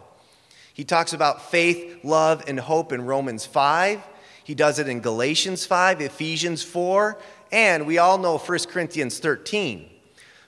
He 0.75 0.85
talks 0.85 1.13
about 1.13 1.51
faith, 1.51 2.05
love, 2.05 2.45
and 2.47 2.61
hope 2.61 2.93
in 2.93 3.07
Romans 3.07 3.47
5. 3.47 4.03
He 4.45 4.55
does 4.55 4.79
it 4.79 4.89
in 4.89 5.01
Galatians 5.01 5.65
5, 5.65 6.01
Ephesians 6.01 6.63
4, 6.63 7.19
and 7.53 7.87
we 7.87 7.99
all 7.99 8.19
know 8.19 8.39
1 8.39 8.59
Corinthians 8.69 9.19
13. 9.19 9.89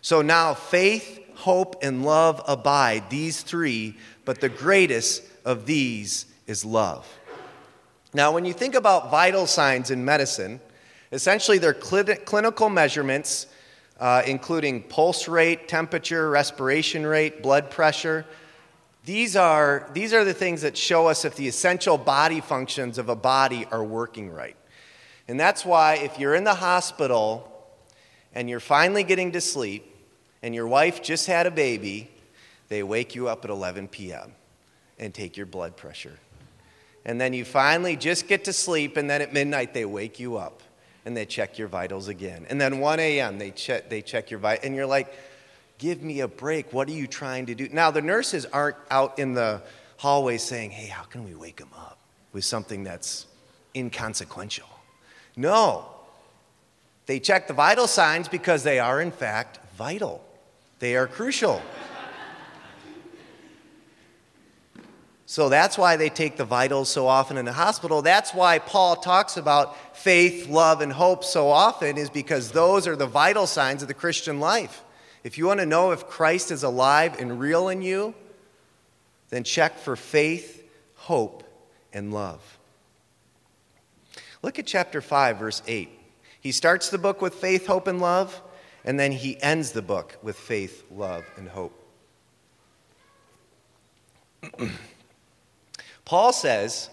So 0.01 0.21
now 0.23 0.55
faith, 0.55 1.21
hope, 1.35 1.77
and 1.83 2.05
love 2.05 2.43
abide, 2.47 3.09
these 3.11 3.43
three, 3.43 3.97
but 4.25 4.41
the 4.41 4.49
greatest 4.49 5.23
of 5.45 5.67
these 5.67 6.27
is 6.47 6.65
love. 6.65 7.07
Now, 8.15 8.33
when 8.33 8.45
you 8.45 8.53
think 8.53 8.75
about 8.75 9.11
vital 9.11 9.47
signs 9.47 9.91
in 9.91 10.05
medicine, 10.05 10.61
essentially 11.13 11.59
they're 11.59 11.73
clinical 11.73 12.69
measurements, 12.69 13.47
uh, 14.03 14.21
including 14.27 14.83
pulse 14.83 15.29
rate, 15.29 15.69
temperature, 15.69 16.29
respiration 16.29 17.07
rate, 17.07 17.41
blood 17.41 17.71
pressure. 17.71 18.27
These 19.05 19.37
are, 19.37 19.89
these 19.95 20.13
are 20.13 20.25
the 20.25 20.35
things 20.35 20.63
that 20.63 20.77
show 20.77 21.07
us 21.07 21.25
if 21.25 21.37
the 21.37 21.47
essential 21.47 21.97
body 21.97 22.41
functions 22.41 22.99
of 22.99 23.09
a 23.09 23.15
body 23.15 23.65
are 23.71 23.85
working 23.85 24.29
right. 24.29 24.57
And 25.29 25.39
that's 25.39 25.65
why 25.65 25.95
if 25.95 26.19
you're 26.19 26.35
in 26.35 26.43
the 26.43 26.55
hospital 26.55 27.49
and 28.35 28.51
you're 28.51 28.59
finally 28.59 29.05
getting 29.05 29.31
to 29.33 29.41
sleep 29.41 29.95
and 30.43 30.53
your 30.53 30.67
wife 30.67 31.01
just 31.01 31.29
had 31.29 31.47
a 31.47 31.53
baby, 31.53 32.11
they 32.71 32.83
wake 32.83 33.15
you 33.15 33.29
up 33.29 33.45
at 33.45 33.53
11 33.53 33.87
p.m. 33.87 34.33
and 34.99 35.15
take 35.15 35.37
your 35.37 35.47
blood 35.47 35.77
pressure. 35.77 36.19
And 37.05 37.21
then 37.21 37.35
you 37.35 37.45
finally 37.45 37.95
just 37.95 38.27
get 38.27 38.47
to 38.47 38.53
sleep, 38.53 38.97
and 38.97 39.09
then 39.09 39.23
at 39.23 39.33
midnight 39.33 39.75
they 39.75 39.85
wake 39.85 40.19
you 40.19 40.39
up 40.39 40.61
and 41.05 41.17
they 41.17 41.27
check 41.27 41.59
your 41.59 41.69
vitals 41.69 42.09
again. 42.09 42.47
And 42.49 42.61
then 42.61 42.79
1 42.79 43.01
a.m. 43.01 43.39
they 43.39 43.51
check, 43.51 43.89
they 43.89 44.03
check 44.03 44.31
your 44.31 44.41
vitals, 44.41 44.65
and 44.65 44.75
you're 44.77 44.87
like, 44.87 45.13
give 45.79 46.03
me 46.03 46.21
a 46.21 46.29
break. 46.29 46.73
What 46.73 46.89
are 46.89 46.93
you 46.93 47.07
trying 47.07 47.47
to 47.47 47.55
do? 47.55 47.69
Now, 47.73 47.91
the 47.91 48.03
nurses 48.03 48.47
aren't 48.47 48.77
out 48.91 49.19
in 49.19 49.35
the 49.35 49.63
hallway 49.97 50.39
saying, 50.39 50.71
hey, 50.71 50.87
how 50.87 51.03
can 51.03 51.25
we 51.25 51.35
wake 51.35 51.59
him 51.59 51.71
up 51.77 51.99
with 52.33 52.45
something 52.45 52.85
that's 52.85 53.27
inconsequential? 53.75 54.69
No. 55.37 55.87
They 57.07 57.19
check 57.19 57.49
the 57.49 57.55
vital 57.55 57.89
signs 57.89 58.29
because 58.29 58.63
they 58.63 58.79
are, 58.79 59.01
in 59.01 59.11
fact, 59.11 59.59
vital, 59.77 60.25
they 60.79 60.97
are 60.97 61.07
crucial. 61.07 61.61
So 65.27 65.49
that's 65.49 65.79
why 65.79 65.97
they 65.97 66.11
take 66.11 66.37
the 66.37 66.45
vitals 66.45 66.91
so 66.91 67.07
often 67.07 67.39
in 67.39 67.47
the 67.47 67.55
hospital. 67.55 68.03
That's 68.03 68.35
why 68.35 68.59
Paul 68.59 68.97
talks 68.97 69.39
about 69.39 69.92
faith, 70.03 70.49
love, 70.49 70.81
and 70.81 70.93
hope 70.93 71.23
so 71.23 71.49
often, 71.49 71.97
is 71.97 72.11
because 72.11 72.51
those 72.51 72.89
are 72.89 72.97
the 72.97 73.07
vital 73.07 73.47
signs 73.47 73.83
of 73.83 73.89
the 73.89 73.95
Christian 73.95 74.41
life. 74.41 74.83
If 75.23 75.39
you 75.39 75.47
want 75.47 75.61
to 75.61 75.67
know 75.67 75.93
if 75.93 76.09
Christ 76.09 76.51
is 76.51 76.65
alive 76.65 77.21
and 77.21 77.39
real 77.39 77.69
in 77.69 77.83
you, 77.83 78.15
then 79.31 79.45
check 79.45 79.79
for 79.79 79.95
faith, 79.97 80.69
hope, 80.97 81.45
and 81.93 82.13
love. 82.13 82.59
Look 84.43 84.59
at 84.59 84.67
chapter 84.67 85.01
5, 85.01 85.39
verse 85.39 85.63
8. 85.67 85.89
He 86.41 86.51
starts 86.51 86.91
the 86.91 86.99
book 86.99 87.23
with 87.23 87.35
faith, 87.35 87.67
hope, 87.67 87.87
and 87.87 88.01
love, 88.01 88.43
and 88.85 88.99
then 88.99 89.13
he 89.13 89.41
ends 89.41 89.71
the 89.71 89.83
book 89.83 90.19
with 90.23 90.37
faith, 90.37 90.83
love, 90.91 91.25
and 91.37 91.49
hope. 91.49 91.79
Paul 96.05 96.33
says 96.33 96.91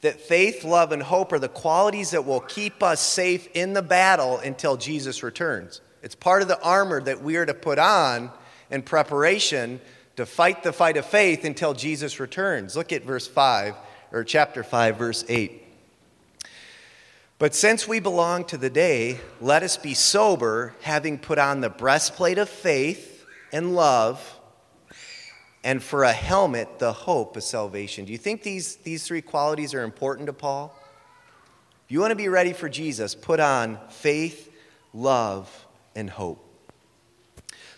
that 0.00 0.20
faith, 0.20 0.64
love, 0.64 0.92
and 0.92 1.02
hope 1.02 1.32
are 1.32 1.38
the 1.38 1.48
qualities 1.48 2.10
that 2.12 2.24
will 2.24 2.40
keep 2.40 2.82
us 2.82 3.00
safe 3.00 3.48
in 3.54 3.74
the 3.74 3.82
battle 3.82 4.38
until 4.38 4.76
Jesus 4.76 5.22
returns. 5.22 5.80
It's 6.02 6.14
part 6.14 6.42
of 6.42 6.48
the 6.48 6.60
armor 6.62 7.00
that 7.02 7.22
we 7.22 7.36
are 7.36 7.44
to 7.44 7.54
put 7.54 7.78
on 7.78 8.30
in 8.70 8.82
preparation 8.82 9.80
to 10.16 10.26
fight 10.26 10.62
the 10.62 10.72
fight 10.72 10.96
of 10.96 11.06
faith 11.06 11.44
until 11.44 11.74
Jesus 11.74 12.18
returns. 12.20 12.76
Look 12.76 12.92
at 12.92 13.04
verse 13.04 13.26
5, 13.26 13.74
or 14.12 14.24
chapter 14.24 14.62
5, 14.62 14.96
verse 14.96 15.24
8. 15.28 15.62
But 17.38 17.54
since 17.54 17.88
we 17.88 18.00
belong 18.00 18.44
to 18.46 18.58
the 18.58 18.68
day, 18.68 19.18
let 19.40 19.62
us 19.62 19.76
be 19.76 19.94
sober, 19.94 20.74
having 20.82 21.18
put 21.18 21.38
on 21.38 21.60
the 21.60 21.70
breastplate 21.70 22.36
of 22.38 22.48
faith 22.48 23.24
and 23.52 23.74
love 23.74 24.39
and 25.62 25.82
for 25.82 26.04
a 26.04 26.12
helmet, 26.12 26.78
the 26.78 26.92
hope 26.92 27.36
of 27.36 27.42
salvation. 27.42 28.04
Do 28.04 28.12
you 28.12 28.18
think 28.18 28.42
these, 28.42 28.76
these 28.76 29.06
three 29.06 29.20
qualities 29.20 29.74
are 29.74 29.82
important 29.82 30.26
to 30.26 30.32
Paul? 30.32 30.74
If 31.84 31.92
you 31.92 32.00
want 32.00 32.12
to 32.12 32.16
be 32.16 32.28
ready 32.28 32.52
for 32.52 32.68
Jesus, 32.68 33.14
put 33.14 33.40
on 33.40 33.78
faith, 33.90 34.50
love, 34.94 35.66
and 35.94 36.08
hope. 36.08 36.44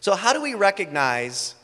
So, 0.01 0.15
how 0.15 0.33
do 0.33 0.43
we 0.43 0.55
recognize 0.55 1.55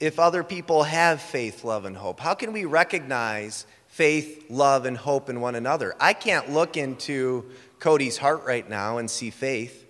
if 0.00 0.18
other 0.18 0.44
people 0.44 0.84
have 0.84 1.20
faith, 1.20 1.64
love, 1.64 1.84
and 1.84 1.96
hope? 1.96 2.20
How 2.20 2.34
can 2.34 2.52
we 2.52 2.64
recognize 2.64 3.66
faith, 3.88 4.46
love, 4.50 4.86
and 4.86 4.96
hope 4.96 5.28
in 5.28 5.40
one 5.40 5.54
another? 5.54 5.94
I 5.98 6.12
can't 6.12 6.52
look 6.52 6.76
into 6.76 7.50
Cody's 7.80 8.16
heart 8.16 8.44
right 8.44 8.68
now 8.68 8.98
and 8.98 9.10
see 9.10 9.30
faith. 9.30 9.86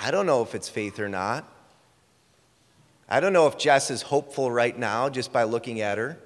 I 0.00 0.10
don't 0.10 0.26
know 0.26 0.42
if 0.42 0.54
it's 0.54 0.68
faith 0.68 0.98
or 0.98 1.08
not. 1.08 1.44
I 3.08 3.20
don't 3.20 3.32
know 3.32 3.46
if 3.46 3.56
Jess 3.56 3.90
is 3.90 4.02
hopeful 4.02 4.50
right 4.50 4.76
now 4.76 5.08
just 5.08 5.32
by 5.32 5.44
looking 5.44 5.80
at 5.80 5.98
her. 5.98 6.18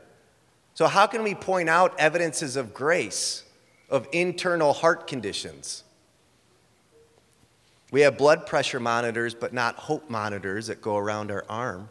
So, 0.75 0.87
how 0.87 1.07
can 1.07 1.23
we 1.23 1.35
point 1.35 1.69
out 1.69 1.99
evidences 1.99 2.57
of 2.57 2.73
grace, 2.73 3.45
of 3.91 4.09
internal 4.13 4.73
heart 4.73 5.07
conditions? 5.07 5.85
We 7.91 8.03
have 8.03 8.17
blood 8.17 8.47
pressure 8.47 8.81
monitors, 8.81 9.35
but 9.35 9.53
not 9.53 9.75
hope 9.75 10.09
monitors 10.09 10.69
that 10.69 10.81
go 10.81 10.97
around 10.97 11.31
our 11.31 11.45
arm. 11.49 11.89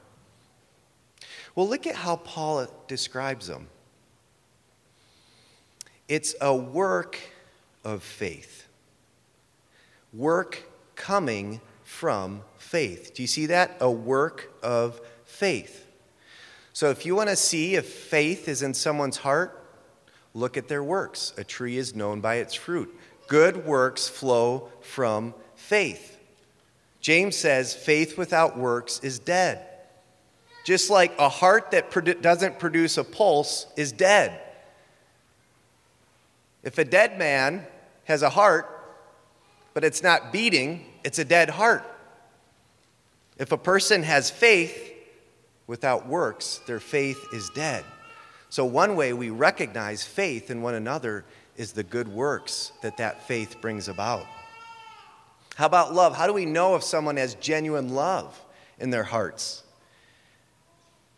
Well, 1.55 1.67
look 1.67 1.85
at 1.85 1.95
how 1.95 2.15
Paul 2.15 2.67
describes 2.87 3.47
them 3.47 3.67
it's 6.07 6.33
a 6.41 6.55
work 6.55 7.19
of 7.83 8.01
faith, 8.01 8.67
work 10.13 10.63
coming 10.95 11.61
from 11.83 12.41
faith. 12.69 13.15
Do 13.15 13.23
you 13.23 13.27
see 13.27 13.47
that? 13.47 13.77
A 13.81 13.89
work 13.89 14.53
of 14.61 15.01
faith. 15.25 15.87
So 16.71 16.91
if 16.91 17.03
you 17.03 17.15
want 17.15 17.29
to 17.29 17.35
see 17.35 17.73
if 17.73 17.89
faith 17.89 18.47
is 18.47 18.61
in 18.61 18.75
someone's 18.75 19.17
heart, 19.17 19.59
look 20.35 20.55
at 20.55 20.67
their 20.67 20.83
works. 20.83 21.33
A 21.35 21.43
tree 21.43 21.77
is 21.77 21.95
known 21.95 22.21
by 22.21 22.35
its 22.35 22.53
fruit. 22.53 22.95
Good 23.27 23.65
works 23.65 24.07
flow 24.07 24.69
from 24.81 25.33
faith. 25.55 26.19
James 27.01 27.35
says 27.35 27.73
faith 27.73 28.19
without 28.19 28.55
works 28.55 28.99
is 29.01 29.17
dead. 29.17 29.65
Just 30.63 30.91
like 30.91 31.17
a 31.17 31.27
heart 31.27 31.71
that 31.71 31.89
produ- 31.89 32.21
doesn't 32.21 32.59
produce 32.59 32.99
a 32.99 33.03
pulse 33.03 33.65
is 33.77 33.91
dead. 33.91 34.39
If 36.61 36.77
a 36.77 36.85
dead 36.85 37.17
man 37.17 37.65
has 38.03 38.21
a 38.21 38.29
heart, 38.29 38.69
but 39.73 39.83
it's 39.83 40.03
not 40.03 40.31
beating, 40.31 40.85
it's 41.03 41.17
a 41.17 41.25
dead 41.25 41.49
heart. 41.49 41.83
If 43.39 43.53
a 43.53 43.57
person 43.57 44.03
has 44.03 44.29
faith 44.29 44.93
without 45.65 46.07
works, 46.07 46.59
their 46.67 46.81
faith 46.81 47.23
is 47.33 47.49
dead. 47.49 47.85
So, 48.49 48.65
one 48.65 48.95
way 48.95 49.13
we 49.13 49.29
recognize 49.29 50.03
faith 50.03 50.51
in 50.51 50.61
one 50.61 50.75
another 50.75 51.23
is 51.55 51.71
the 51.71 51.83
good 51.83 52.07
works 52.07 52.73
that 52.81 52.97
that 52.97 53.27
faith 53.27 53.61
brings 53.61 53.87
about. 53.87 54.25
How 55.55 55.65
about 55.65 55.93
love? 55.93 56.15
How 56.15 56.27
do 56.27 56.33
we 56.33 56.45
know 56.45 56.75
if 56.75 56.83
someone 56.83 57.17
has 57.17 57.35
genuine 57.35 57.89
love 57.89 58.39
in 58.79 58.89
their 58.89 59.03
hearts? 59.03 59.63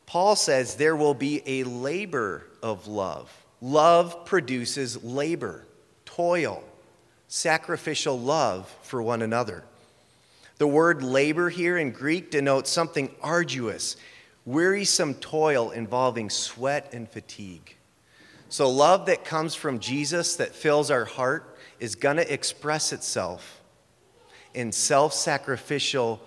Paul 0.06 0.36
says 0.36 0.76
there 0.76 0.96
will 0.96 1.14
be 1.14 1.42
a 1.46 1.64
labor 1.64 2.46
of 2.62 2.88
love. 2.88 3.32
Love 3.62 4.26
produces 4.26 5.04
labor, 5.04 5.66
toil, 6.06 6.64
sacrificial 7.28 8.20
love 8.20 8.68
for 8.82 9.02
one 9.02 9.22
another. 9.22 9.64
The 10.62 10.68
word 10.68 11.02
labor 11.02 11.50
here 11.50 11.76
in 11.76 11.90
Greek 11.90 12.30
denotes 12.30 12.70
something 12.70 13.10
arduous, 13.20 13.96
wearisome 14.46 15.16
toil 15.16 15.72
involving 15.72 16.30
sweat 16.30 16.94
and 16.94 17.10
fatigue. 17.10 17.78
So, 18.50 18.70
love 18.70 19.08
that 19.08 19.26
comes 19.26 19.56
from 19.56 19.80
Jesus 19.80 20.36
that 20.36 20.54
fills 20.54 20.92
our 20.92 21.06
heart 21.06 21.58
is 21.80 21.96
going 21.96 22.18
to 22.18 22.32
express 22.32 22.94
itself 22.94 23.60
in 24.54 24.72
self 24.72 25.14
sacrificial 25.14 26.22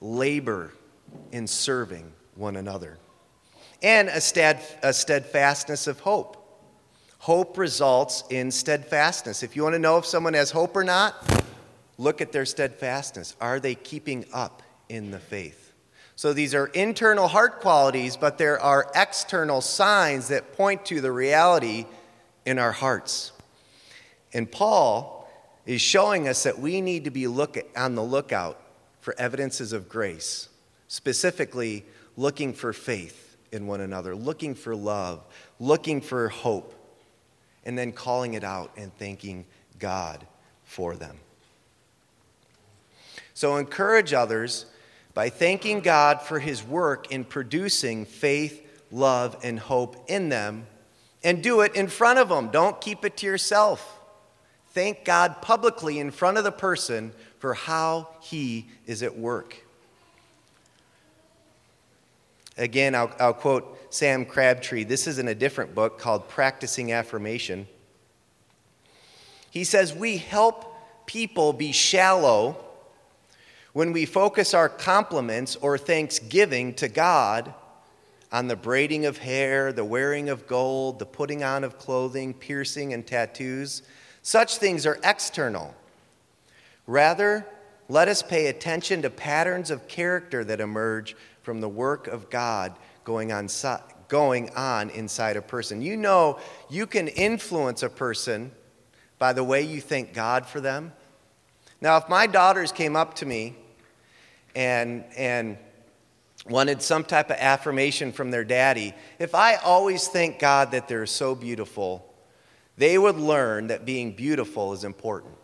labor 0.00 0.72
in 1.30 1.46
serving 1.46 2.10
one 2.34 2.56
another. 2.56 2.98
and 3.84 4.08
a, 4.08 4.58
a 4.82 4.92
steadfastness 4.92 5.86
of 5.86 6.00
hope. 6.00 6.36
Hope 7.20 7.56
results 7.56 8.24
in 8.30 8.50
steadfastness. 8.50 9.44
If 9.44 9.54
you 9.54 9.62
want 9.62 9.74
to 9.74 9.78
know 9.78 9.96
if 9.96 10.06
someone 10.06 10.34
has 10.34 10.50
hope 10.50 10.74
or 10.74 10.82
not, 10.82 11.39
look 12.00 12.22
at 12.22 12.32
their 12.32 12.46
steadfastness. 12.46 13.36
Are 13.42 13.60
they 13.60 13.74
keeping 13.74 14.24
up 14.32 14.62
in 14.88 15.10
the 15.10 15.18
faith? 15.18 15.74
So 16.16 16.32
these 16.32 16.54
are 16.54 16.66
internal 16.68 17.28
heart 17.28 17.60
qualities, 17.60 18.16
but 18.16 18.38
there 18.38 18.58
are 18.58 18.90
external 18.94 19.60
signs 19.60 20.28
that 20.28 20.54
point 20.54 20.86
to 20.86 21.02
the 21.02 21.12
reality 21.12 21.84
in 22.46 22.58
our 22.58 22.72
hearts. 22.72 23.32
And 24.32 24.50
Paul 24.50 25.30
is 25.66 25.82
showing 25.82 26.26
us 26.26 26.42
that 26.44 26.58
we 26.58 26.80
need 26.80 27.04
to 27.04 27.10
be 27.10 27.26
look 27.26 27.58
on 27.76 27.94
the 27.94 28.02
lookout 28.02 28.58
for 29.00 29.14
evidences 29.18 29.74
of 29.74 29.88
grace, 29.88 30.48
specifically 30.88 31.84
looking 32.16 32.54
for 32.54 32.72
faith 32.72 33.36
in 33.52 33.66
one 33.66 33.82
another, 33.82 34.14
looking 34.14 34.54
for 34.54 34.74
love, 34.74 35.22
looking 35.58 36.00
for 36.00 36.30
hope, 36.30 36.74
and 37.64 37.76
then 37.76 37.92
calling 37.92 38.34
it 38.34 38.44
out 38.44 38.72
and 38.78 38.96
thanking 38.96 39.44
God 39.78 40.26
for 40.64 40.96
them. 40.96 41.18
So 43.40 43.56
encourage 43.56 44.12
others 44.12 44.66
by 45.14 45.30
thanking 45.30 45.80
God 45.80 46.20
for 46.20 46.40
his 46.40 46.62
work 46.62 47.10
in 47.10 47.24
producing 47.24 48.04
faith, 48.04 48.62
love, 48.90 49.34
and 49.42 49.58
hope 49.58 49.96
in 50.10 50.28
them, 50.28 50.66
and 51.24 51.42
do 51.42 51.62
it 51.62 51.74
in 51.74 51.88
front 51.88 52.18
of 52.18 52.28
them. 52.28 52.50
Don't 52.50 52.78
keep 52.82 53.02
it 53.02 53.16
to 53.16 53.24
yourself. 53.24 53.98
Thank 54.72 55.06
God 55.06 55.40
publicly 55.40 55.98
in 55.98 56.10
front 56.10 56.36
of 56.36 56.44
the 56.44 56.52
person 56.52 57.14
for 57.38 57.54
how 57.54 58.10
he 58.20 58.68
is 58.86 59.02
at 59.02 59.16
work. 59.16 59.64
Again, 62.58 62.94
I'll, 62.94 63.10
I'll 63.18 63.32
quote 63.32 63.78
Sam 63.88 64.26
Crabtree. 64.26 64.84
This 64.84 65.06
is 65.06 65.18
in 65.18 65.28
a 65.28 65.34
different 65.34 65.74
book 65.74 65.98
called 65.98 66.28
Practicing 66.28 66.92
Affirmation. 66.92 67.66
He 69.50 69.64
says, 69.64 69.94
We 69.94 70.18
help 70.18 71.06
people 71.06 71.54
be 71.54 71.72
shallow 71.72 72.66
when 73.72 73.92
we 73.92 74.04
focus 74.04 74.54
our 74.54 74.68
compliments 74.68 75.56
or 75.56 75.78
thanksgiving 75.78 76.74
to 76.74 76.88
God 76.88 77.54
on 78.32 78.48
the 78.48 78.56
braiding 78.56 79.06
of 79.06 79.18
hair, 79.18 79.72
the 79.72 79.84
wearing 79.84 80.28
of 80.28 80.46
gold, 80.46 80.98
the 80.98 81.06
putting 81.06 81.42
on 81.42 81.64
of 81.64 81.78
clothing, 81.78 82.32
piercing, 82.32 82.92
and 82.92 83.06
tattoos. 83.06 83.82
Such 84.22 84.58
things 84.58 84.86
are 84.86 84.98
external. 85.02 85.74
Rather, 86.86 87.46
let 87.88 88.08
us 88.08 88.22
pay 88.22 88.46
attention 88.46 89.02
to 89.02 89.10
patterns 89.10 89.70
of 89.70 89.88
character 89.88 90.44
that 90.44 90.60
emerge 90.60 91.16
from 91.42 91.60
the 91.60 91.68
work 91.68 92.06
of 92.06 92.30
God 92.30 92.76
going 93.04 93.32
on, 93.32 93.48
going 94.08 94.50
on 94.54 94.90
inside 94.90 95.36
a 95.36 95.42
person. 95.42 95.82
You 95.82 95.96
know, 95.96 96.38
you 96.68 96.86
can 96.86 97.08
influence 97.08 97.82
a 97.82 97.88
person 97.88 98.52
by 99.18 99.32
the 99.32 99.44
way 99.44 99.62
you 99.62 99.80
thank 99.80 100.14
God 100.14 100.46
for 100.46 100.60
them. 100.60 100.92
Now, 101.80 101.96
if 101.96 102.08
my 102.08 102.26
daughters 102.26 102.72
came 102.72 102.94
up 102.94 103.14
to 103.16 103.26
me 103.26 103.56
and, 104.54 105.04
and 105.16 105.56
wanted 106.46 106.82
some 106.82 107.04
type 107.04 107.30
of 107.30 107.36
affirmation 107.38 108.12
from 108.12 108.30
their 108.30 108.44
daddy, 108.44 108.94
if 109.18 109.34
I 109.34 109.56
always 109.56 110.08
thank 110.08 110.38
God 110.38 110.72
that 110.72 110.88
they're 110.88 111.06
so 111.06 111.34
beautiful, 111.34 112.06
they 112.76 112.98
would 112.98 113.16
learn 113.16 113.68
that 113.68 113.84
being 113.84 114.12
beautiful 114.12 114.72
is 114.72 114.84
important. 114.84 115.34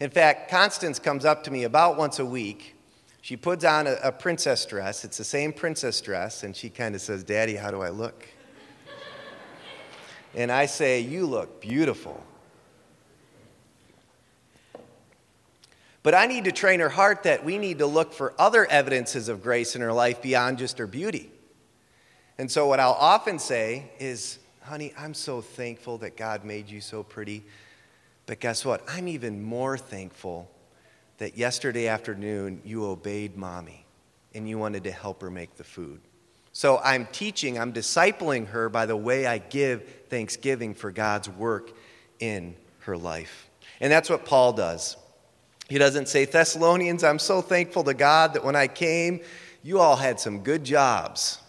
In 0.00 0.10
fact, 0.10 0.50
Constance 0.50 0.98
comes 0.98 1.24
up 1.24 1.44
to 1.44 1.50
me 1.50 1.64
about 1.64 1.96
once 1.96 2.18
a 2.18 2.26
week. 2.26 2.74
She 3.22 3.36
puts 3.36 3.64
on 3.64 3.86
a, 3.86 3.96
a 4.04 4.12
princess 4.12 4.66
dress. 4.66 5.04
It's 5.04 5.16
the 5.16 5.24
same 5.24 5.52
princess 5.52 6.00
dress, 6.00 6.42
and 6.42 6.54
she 6.54 6.70
kind 6.70 6.94
of 6.94 7.00
says, 7.00 7.24
Daddy, 7.24 7.56
how 7.56 7.70
do 7.70 7.82
I 7.82 7.88
look? 7.88 8.26
and 10.34 10.52
I 10.52 10.66
say, 10.66 11.00
You 11.00 11.26
look 11.26 11.60
beautiful. 11.60 12.22
But 16.06 16.14
I 16.14 16.26
need 16.26 16.44
to 16.44 16.52
train 16.52 16.78
her 16.78 16.88
heart 16.88 17.24
that 17.24 17.44
we 17.44 17.58
need 17.58 17.80
to 17.80 17.86
look 17.86 18.12
for 18.12 18.32
other 18.38 18.64
evidences 18.64 19.28
of 19.28 19.42
grace 19.42 19.74
in 19.74 19.82
her 19.82 19.92
life 19.92 20.22
beyond 20.22 20.56
just 20.56 20.78
her 20.78 20.86
beauty. 20.86 21.32
And 22.38 22.48
so, 22.48 22.68
what 22.68 22.78
I'll 22.78 22.92
often 22.92 23.40
say 23.40 23.90
is, 23.98 24.38
honey, 24.62 24.94
I'm 24.96 25.14
so 25.14 25.40
thankful 25.40 25.98
that 25.98 26.16
God 26.16 26.44
made 26.44 26.70
you 26.70 26.80
so 26.80 27.02
pretty. 27.02 27.44
But 28.26 28.38
guess 28.38 28.64
what? 28.64 28.84
I'm 28.86 29.08
even 29.08 29.42
more 29.42 29.76
thankful 29.76 30.48
that 31.18 31.36
yesterday 31.36 31.88
afternoon 31.88 32.62
you 32.64 32.86
obeyed 32.86 33.36
mommy 33.36 33.84
and 34.32 34.48
you 34.48 34.58
wanted 34.58 34.84
to 34.84 34.92
help 34.92 35.22
her 35.22 35.30
make 35.32 35.56
the 35.56 35.64
food. 35.64 36.00
So 36.52 36.78
I'm 36.84 37.08
teaching, 37.10 37.58
I'm 37.58 37.72
discipling 37.72 38.46
her 38.50 38.68
by 38.68 38.86
the 38.86 38.96
way 38.96 39.26
I 39.26 39.38
give 39.38 40.04
thanksgiving 40.08 40.72
for 40.72 40.92
God's 40.92 41.28
work 41.28 41.72
in 42.20 42.54
her 42.82 42.96
life. 42.96 43.50
And 43.80 43.90
that's 43.90 44.08
what 44.08 44.24
Paul 44.24 44.52
does. 44.52 44.96
He 45.68 45.78
doesn't 45.78 46.08
say, 46.08 46.24
Thessalonians, 46.24 47.02
I'm 47.02 47.18
so 47.18 47.42
thankful 47.42 47.84
to 47.84 47.94
God 47.94 48.34
that 48.34 48.44
when 48.44 48.54
I 48.54 48.68
came, 48.68 49.20
you 49.62 49.80
all 49.80 49.96
had 49.96 50.20
some 50.20 50.40
good 50.40 50.62
jobs 50.62 51.40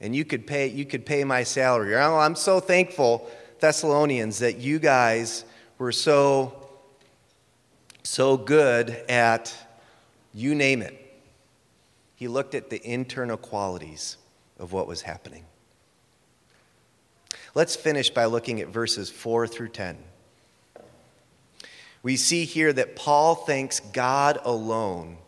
and 0.00 0.16
you 0.16 0.24
could 0.24 0.46
pay, 0.46 0.68
you 0.68 0.84
could 0.84 1.04
pay 1.04 1.22
my 1.22 1.42
salary. 1.42 1.94
Or, 1.94 2.00
oh, 2.00 2.18
I'm 2.18 2.34
so 2.34 2.60
thankful, 2.60 3.30
Thessalonians, 3.60 4.38
that 4.38 4.56
you 4.58 4.78
guys 4.78 5.44
were 5.78 5.92
so, 5.92 6.68
so 8.02 8.36
good 8.36 8.90
at 9.08 9.54
you 10.32 10.54
name 10.54 10.80
it. 10.80 10.98
He 12.16 12.28
looked 12.28 12.54
at 12.54 12.70
the 12.70 12.80
internal 12.84 13.36
qualities 13.36 14.16
of 14.58 14.72
what 14.72 14.86
was 14.86 15.02
happening. 15.02 15.44
Let's 17.54 17.76
finish 17.76 18.08
by 18.08 18.24
looking 18.24 18.60
at 18.60 18.68
verses 18.68 19.10
4 19.10 19.46
through 19.46 19.68
10 19.68 19.98
we 22.02 22.16
see 22.16 22.44
here 22.44 22.72
that 22.72 22.96
Paul 22.96 23.34
thanks 23.34 23.80
God 23.80 24.38
alone 24.44 25.18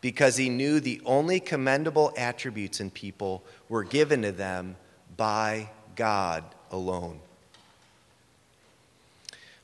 because 0.00 0.36
he 0.36 0.48
knew 0.48 0.80
the 0.80 1.00
only 1.04 1.40
commendable 1.40 2.12
attributes 2.16 2.80
in 2.80 2.90
people 2.90 3.44
were 3.68 3.84
given 3.84 4.22
to 4.22 4.32
them 4.32 4.76
by 5.16 5.70
God 5.94 6.44
alone. 6.70 7.20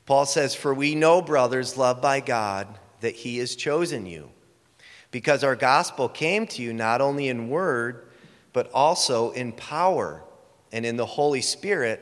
Paul 0.05 0.25
says, 0.25 0.55
For 0.55 0.73
we 0.73 0.95
know, 0.95 1.21
brothers, 1.21 1.77
loved 1.77 2.01
by 2.01 2.19
God, 2.19 2.67
that 3.01 3.15
he 3.15 3.37
has 3.39 3.55
chosen 3.55 4.05
you, 4.05 4.29
because 5.11 5.43
our 5.43 5.55
gospel 5.55 6.09
came 6.09 6.47
to 6.47 6.61
you 6.61 6.73
not 6.73 7.01
only 7.01 7.27
in 7.27 7.49
word, 7.49 8.07
but 8.53 8.71
also 8.73 9.31
in 9.31 9.51
power 9.51 10.23
and 10.71 10.85
in 10.85 10.97
the 10.97 11.05
Holy 11.05 11.41
Spirit 11.41 12.01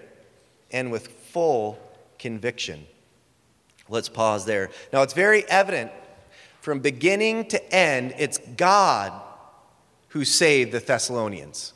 and 0.71 0.91
with 0.91 1.07
full 1.07 1.79
conviction. 2.19 2.85
Let's 3.89 4.09
pause 4.09 4.45
there. 4.45 4.69
Now, 4.91 5.01
it's 5.01 5.13
very 5.13 5.47
evident 5.49 5.91
from 6.61 6.79
beginning 6.79 7.45
to 7.45 7.73
end, 7.73 8.13
it's 8.17 8.39
God 8.39 9.13
who 10.09 10.25
saved 10.25 10.73
the 10.73 10.79
Thessalonians. 10.79 11.73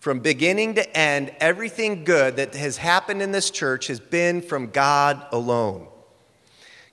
From 0.00 0.20
beginning 0.20 0.74
to 0.74 0.96
end, 0.96 1.32
everything 1.38 2.04
good 2.04 2.36
that 2.36 2.54
has 2.54 2.78
happened 2.78 3.22
in 3.22 3.30
this 3.30 3.50
church 3.50 3.86
has 3.88 4.00
been 4.00 4.42
from 4.42 4.70
God 4.70 5.24
alone. 5.32 5.86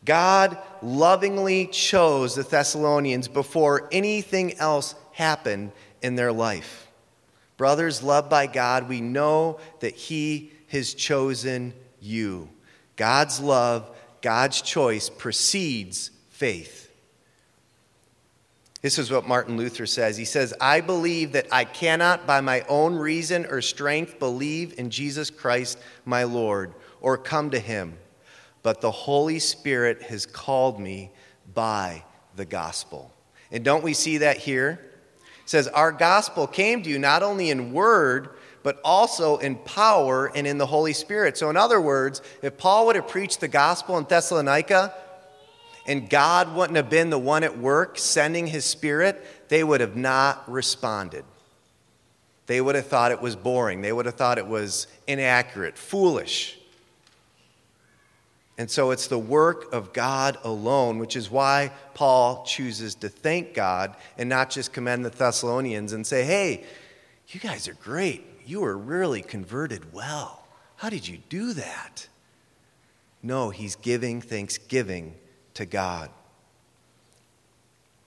God 0.03 0.57
lovingly 0.83 1.65
chose 1.67 2.35
the 2.35 2.43
Thessalonians 2.43 3.27
before 3.27 3.89
anything 3.91 4.57
else 4.59 4.93
happened 5.13 5.71
in 6.01 6.15
their 6.15 6.31
life. 6.31 6.87
Brothers, 7.57 8.03
loved 8.03 8.29
by 8.29 8.47
God, 8.47 8.87
we 8.87 9.01
know 9.01 9.59
that 9.79 9.95
He 9.95 10.51
has 10.67 10.93
chosen 10.93 11.73
you. 11.99 12.49
God's 12.95 13.39
love 13.39 13.94
God's 14.25 14.63
choice 14.63 15.07
precedes 15.07 16.09
faith. 16.31 16.91
This 18.81 18.97
is 18.97 19.11
what 19.11 19.27
Martin 19.27 19.55
Luther 19.55 19.85
says. 19.85 20.17
He 20.17 20.25
says, 20.25 20.51
I 20.59 20.81
believe 20.81 21.33
that 21.33 21.45
I 21.51 21.63
cannot, 21.63 22.25
by 22.25 22.41
my 22.41 22.61
own 22.61 22.95
reason 22.95 23.45
or 23.45 23.61
strength, 23.61 24.17
believe 24.17 24.79
in 24.79 24.89
Jesus 24.89 25.29
Christ 25.29 25.77
my 26.05 26.23
Lord 26.23 26.73
or 27.01 27.19
come 27.19 27.51
to 27.51 27.59
him, 27.59 27.99
but 28.63 28.81
the 28.81 28.89
Holy 28.89 29.37
Spirit 29.37 30.01
has 30.01 30.25
called 30.25 30.79
me 30.79 31.11
by 31.53 32.03
the 32.35 32.45
gospel. 32.45 33.13
And 33.51 33.63
don't 33.63 33.83
we 33.83 33.93
see 33.93 34.17
that 34.17 34.37
here? 34.37 34.79
It 35.43 35.49
says, 35.51 35.67
Our 35.67 35.91
gospel 35.91 36.47
came 36.47 36.81
to 36.81 36.89
you 36.89 36.97
not 36.97 37.21
only 37.21 37.51
in 37.51 37.73
word, 37.73 38.31
but 38.65 38.81
also 38.83 39.37
in 39.37 39.55
power 39.57 40.31
and 40.33 40.47
in 40.47 40.57
the 40.57 40.65
Holy 40.65 40.91
Spirit. 40.91 41.37
So, 41.37 41.51
in 41.51 41.55
other 41.55 41.79
words, 41.79 42.23
if 42.41 42.57
Paul 42.57 42.87
would 42.87 42.95
have 42.95 43.07
preached 43.07 43.39
the 43.39 43.47
gospel 43.47 43.95
in 43.99 44.05
Thessalonica 44.05 44.91
and 45.85 46.09
God 46.09 46.55
wouldn't 46.55 46.75
have 46.75 46.89
been 46.89 47.11
the 47.11 47.19
one 47.19 47.43
at 47.43 47.59
work 47.59 47.99
sending 47.99 48.47
his 48.47 48.65
spirit, 48.65 49.23
they 49.49 49.63
would 49.63 49.81
have 49.81 49.95
not 49.95 50.51
responded. 50.51 51.25
They 52.47 52.59
would 52.59 52.73
have 52.73 52.87
thought 52.87 53.11
it 53.11 53.21
was 53.21 53.35
boring, 53.35 53.83
they 53.83 53.93
would 53.93 54.07
have 54.07 54.15
thought 54.15 54.39
it 54.39 54.47
was 54.47 54.87
inaccurate, 55.05 55.77
foolish. 55.77 56.57
And 58.57 58.71
so 58.71 58.89
it's 58.89 59.05
the 59.05 59.19
work 59.19 59.71
of 59.73 59.93
God 59.93 60.39
alone, 60.43 60.97
which 60.97 61.15
is 61.15 61.29
why 61.29 61.71
Paul 61.93 62.43
chooses 62.45 62.95
to 62.95 63.09
thank 63.09 63.53
God 63.53 63.95
and 64.17 64.27
not 64.27 64.49
just 64.49 64.73
commend 64.73 65.05
the 65.05 65.11
Thessalonians 65.11 65.93
and 65.93 66.07
say, 66.07 66.23
hey, 66.23 66.63
you 67.27 67.39
guys 67.39 67.67
are 67.67 67.73
great 67.75 68.25
you 68.45 68.61
were 68.61 68.77
really 68.77 69.21
converted 69.21 69.93
well. 69.93 70.45
How 70.77 70.89
did 70.89 71.07
you 71.07 71.19
do 71.29 71.53
that? 71.53 72.07
No, 73.23 73.49
he's 73.49 73.75
giving 73.75 74.21
thanksgiving 74.21 75.15
to 75.55 75.65
God. 75.65 76.09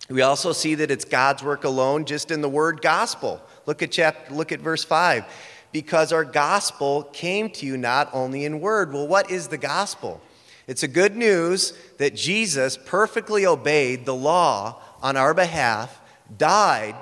We 0.09 0.23
also 0.23 0.53
see 0.53 0.77
that 0.77 0.91
it's 0.91 1.05
God's 1.05 1.43
work 1.43 1.65
alone 1.65 2.05
just 2.05 2.31
in 2.31 2.41
the 2.41 2.49
word 2.49 2.81
gospel. 2.81 3.43
Look 3.67 3.83
at 3.83 3.91
chapter, 3.91 4.33
look 4.33 4.53
at 4.53 4.61
verse 4.61 4.85
5. 4.85 5.25
Because 5.71 6.13
our 6.13 6.25
gospel 6.25 7.03
came 7.13 7.51
to 7.51 7.67
you 7.67 7.77
not 7.77 8.09
only 8.15 8.45
in 8.45 8.61
word. 8.61 8.93
Well, 8.93 9.07
what 9.07 9.31
is 9.31 9.49
the 9.49 9.59
gospel? 9.59 10.21
It's 10.67 10.83
a 10.83 10.89
good 10.89 11.17
news 11.17 11.73
that 11.99 12.15
Jesus 12.15 12.79
perfectly 12.79 13.45
obeyed 13.45 14.07
the 14.07 14.15
law 14.15 14.81
on 15.03 15.17
our 15.17 15.35
behalf, 15.35 16.01
died 16.37 16.95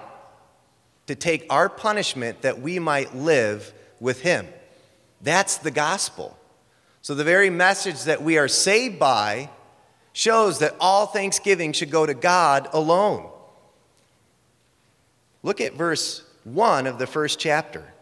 to 1.07 1.15
take 1.15 1.47
our 1.51 1.69
punishment 1.69 2.43
that 2.43 2.61
we 2.61 2.79
might 2.79 3.15
live 3.15 3.73
with 4.01 4.23
him. 4.23 4.47
That's 5.21 5.59
the 5.59 5.71
gospel. 5.71 6.37
So, 7.03 7.15
the 7.15 7.25
very 7.25 7.51
message 7.51 8.05
that 8.05 8.23
we 8.23 8.37
are 8.39 8.49
saved 8.49 8.99
by 8.99 9.51
shows 10.13 10.59
that 10.59 10.75
all 10.81 11.07
thanksgiving 11.07 11.73
should 11.73 11.91
go 11.91 12.07
to 12.07 12.15
God 12.15 12.69
alone. 12.73 13.31
Look 15.43 15.61
at 15.61 15.75
verse 15.75 16.25
1 16.45 16.87
of 16.87 16.99
the 16.99 17.07
first 17.07 17.39
chapter. 17.39 17.93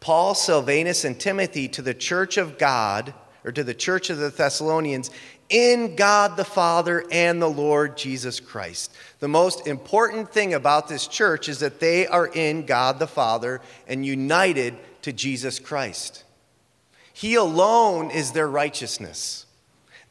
Paul, 0.00 0.34
Silvanus, 0.34 1.04
and 1.04 1.18
Timothy 1.18 1.68
to 1.68 1.82
the 1.82 1.94
church 1.94 2.36
of 2.36 2.58
God, 2.58 3.14
or 3.44 3.52
to 3.52 3.64
the 3.64 3.74
church 3.74 4.10
of 4.10 4.18
the 4.18 4.30
Thessalonians, 4.30 5.10
in 5.48 5.96
God 5.96 6.36
the 6.36 6.44
Father 6.44 7.04
and 7.10 7.40
the 7.40 7.50
Lord 7.50 7.96
Jesus 7.96 8.40
Christ. 8.40 8.94
The 9.20 9.28
most 9.28 9.66
important 9.66 10.30
thing 10.30 10.54
about 10.54 10.88
this 10.88 11.06
church 11.06 11.48
is 11.48 11.60
that 11.60 11.80
they 11.80 12.06
are 12.06 12.26
in 12.26 12.66
God 12.66 12.98
the 12.98 13.06
Father 13.06 13.60
and 13.86 14.04
united 14.04 14.76
to 15.02 15.12
Jesus 15.12 15.58
Christ. 15.58 16.24
He 17.12 17.34
alone 17.34 18.10
is 18.10 18.32
their 18.32 18.48
righteousness. 18.48 19.46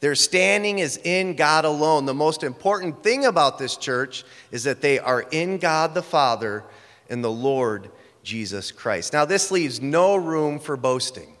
Their 0.00 0.14
standing 0.14 0.78
is 0.78 0.98
in 0.98 1.34
God 1.34 1.64
alone. 1.64 2.04
The 2.04 2.14
most 2.14 2.42
important 2.42 3.02
thing 3.02 3.24
about 3.24 3.58
this 3.58 3.76
church 3.76 4.24
is 4.50 4.64
that 4.64 4.80
they 4.80 4.98
are 4.98 5.22
in 5.22 5.58
God 5.58 5.94
the 5.94 6.02
Father 6.02 6.64
and 7.08 7.24
the 7.24 7.30
Lord 7.30 7.90
Jesus 8.22 8.70
Christ. 8.70 9.12
Now, 9.12 9.24
this 9.24 9.50
leaves 9.50 9.80
no 9.80 10.16
room 10.16 10.58
for 10.58 10.76
boasting. 10.76 11.37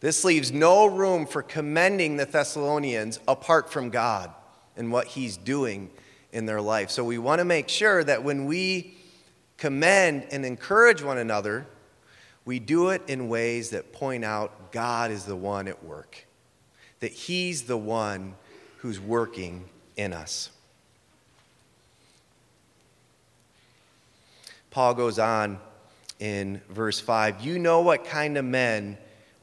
This 0.00 0.24
leaves 0.24 0.52
no 0.52 0.86
room 0.86 1.26
for 1.26 1.42
commending 1.42 2.16
the 2.16 2.26
Thessalonians 2.26 3.18
apart 3.26 3.72
from 3.72 3.90
God 3.90 4.30
and 4.76 4.92
what 4.92 5.06
He's 5.06 5.36
doing 5.36 5.90
in 6.32 6.46
their 6.46 6.60
life. 6.60 6.90
So 6.90 7.02
we 7.02 7.18
want 7.18 7.38
to 7.38 7.44
make 7.44 7.68
sure 7.68 8.04
that 8.04 8.22
when 8.22 8.44
we 8.44 8.94
commend 9.56 10.26
and 10.30 10.44
encourage 10.44 11.02
one 11.02 11.18
another, 11.18 11.66
we 12.44 12.58
do 12.58 12.90
it 12.90 13.02
in 13.08 13.28
ways 13.28 13.70
that 13.70 13.92
point 13.92 14.24
out 14.24 14.70
God 14.70 15.10
is 15.10 15.24
the 15.24 15.36
one 15.36 15.66
at 15.66 15.82
work, 15.82 16.26
that 17.00 17.12
He's 17.12 17.62
the 17.62 17.78
one 17.78 18.34
who's 18.78 19.00
working 19.00 19.64
in 19.96 20.12
us. 20.12 20.50
Paul 24.70 24.92
goes 24.92 25.18
on 25.18 25.58
in 26.18 26.60
verse 26.68 27.00
5 27.00 27.40
You 27.40 27.58
know 27.58 27.80
what 27.80 28.04
kind 28.04 28.36
of 28.36 28.44
men 28.44 28.98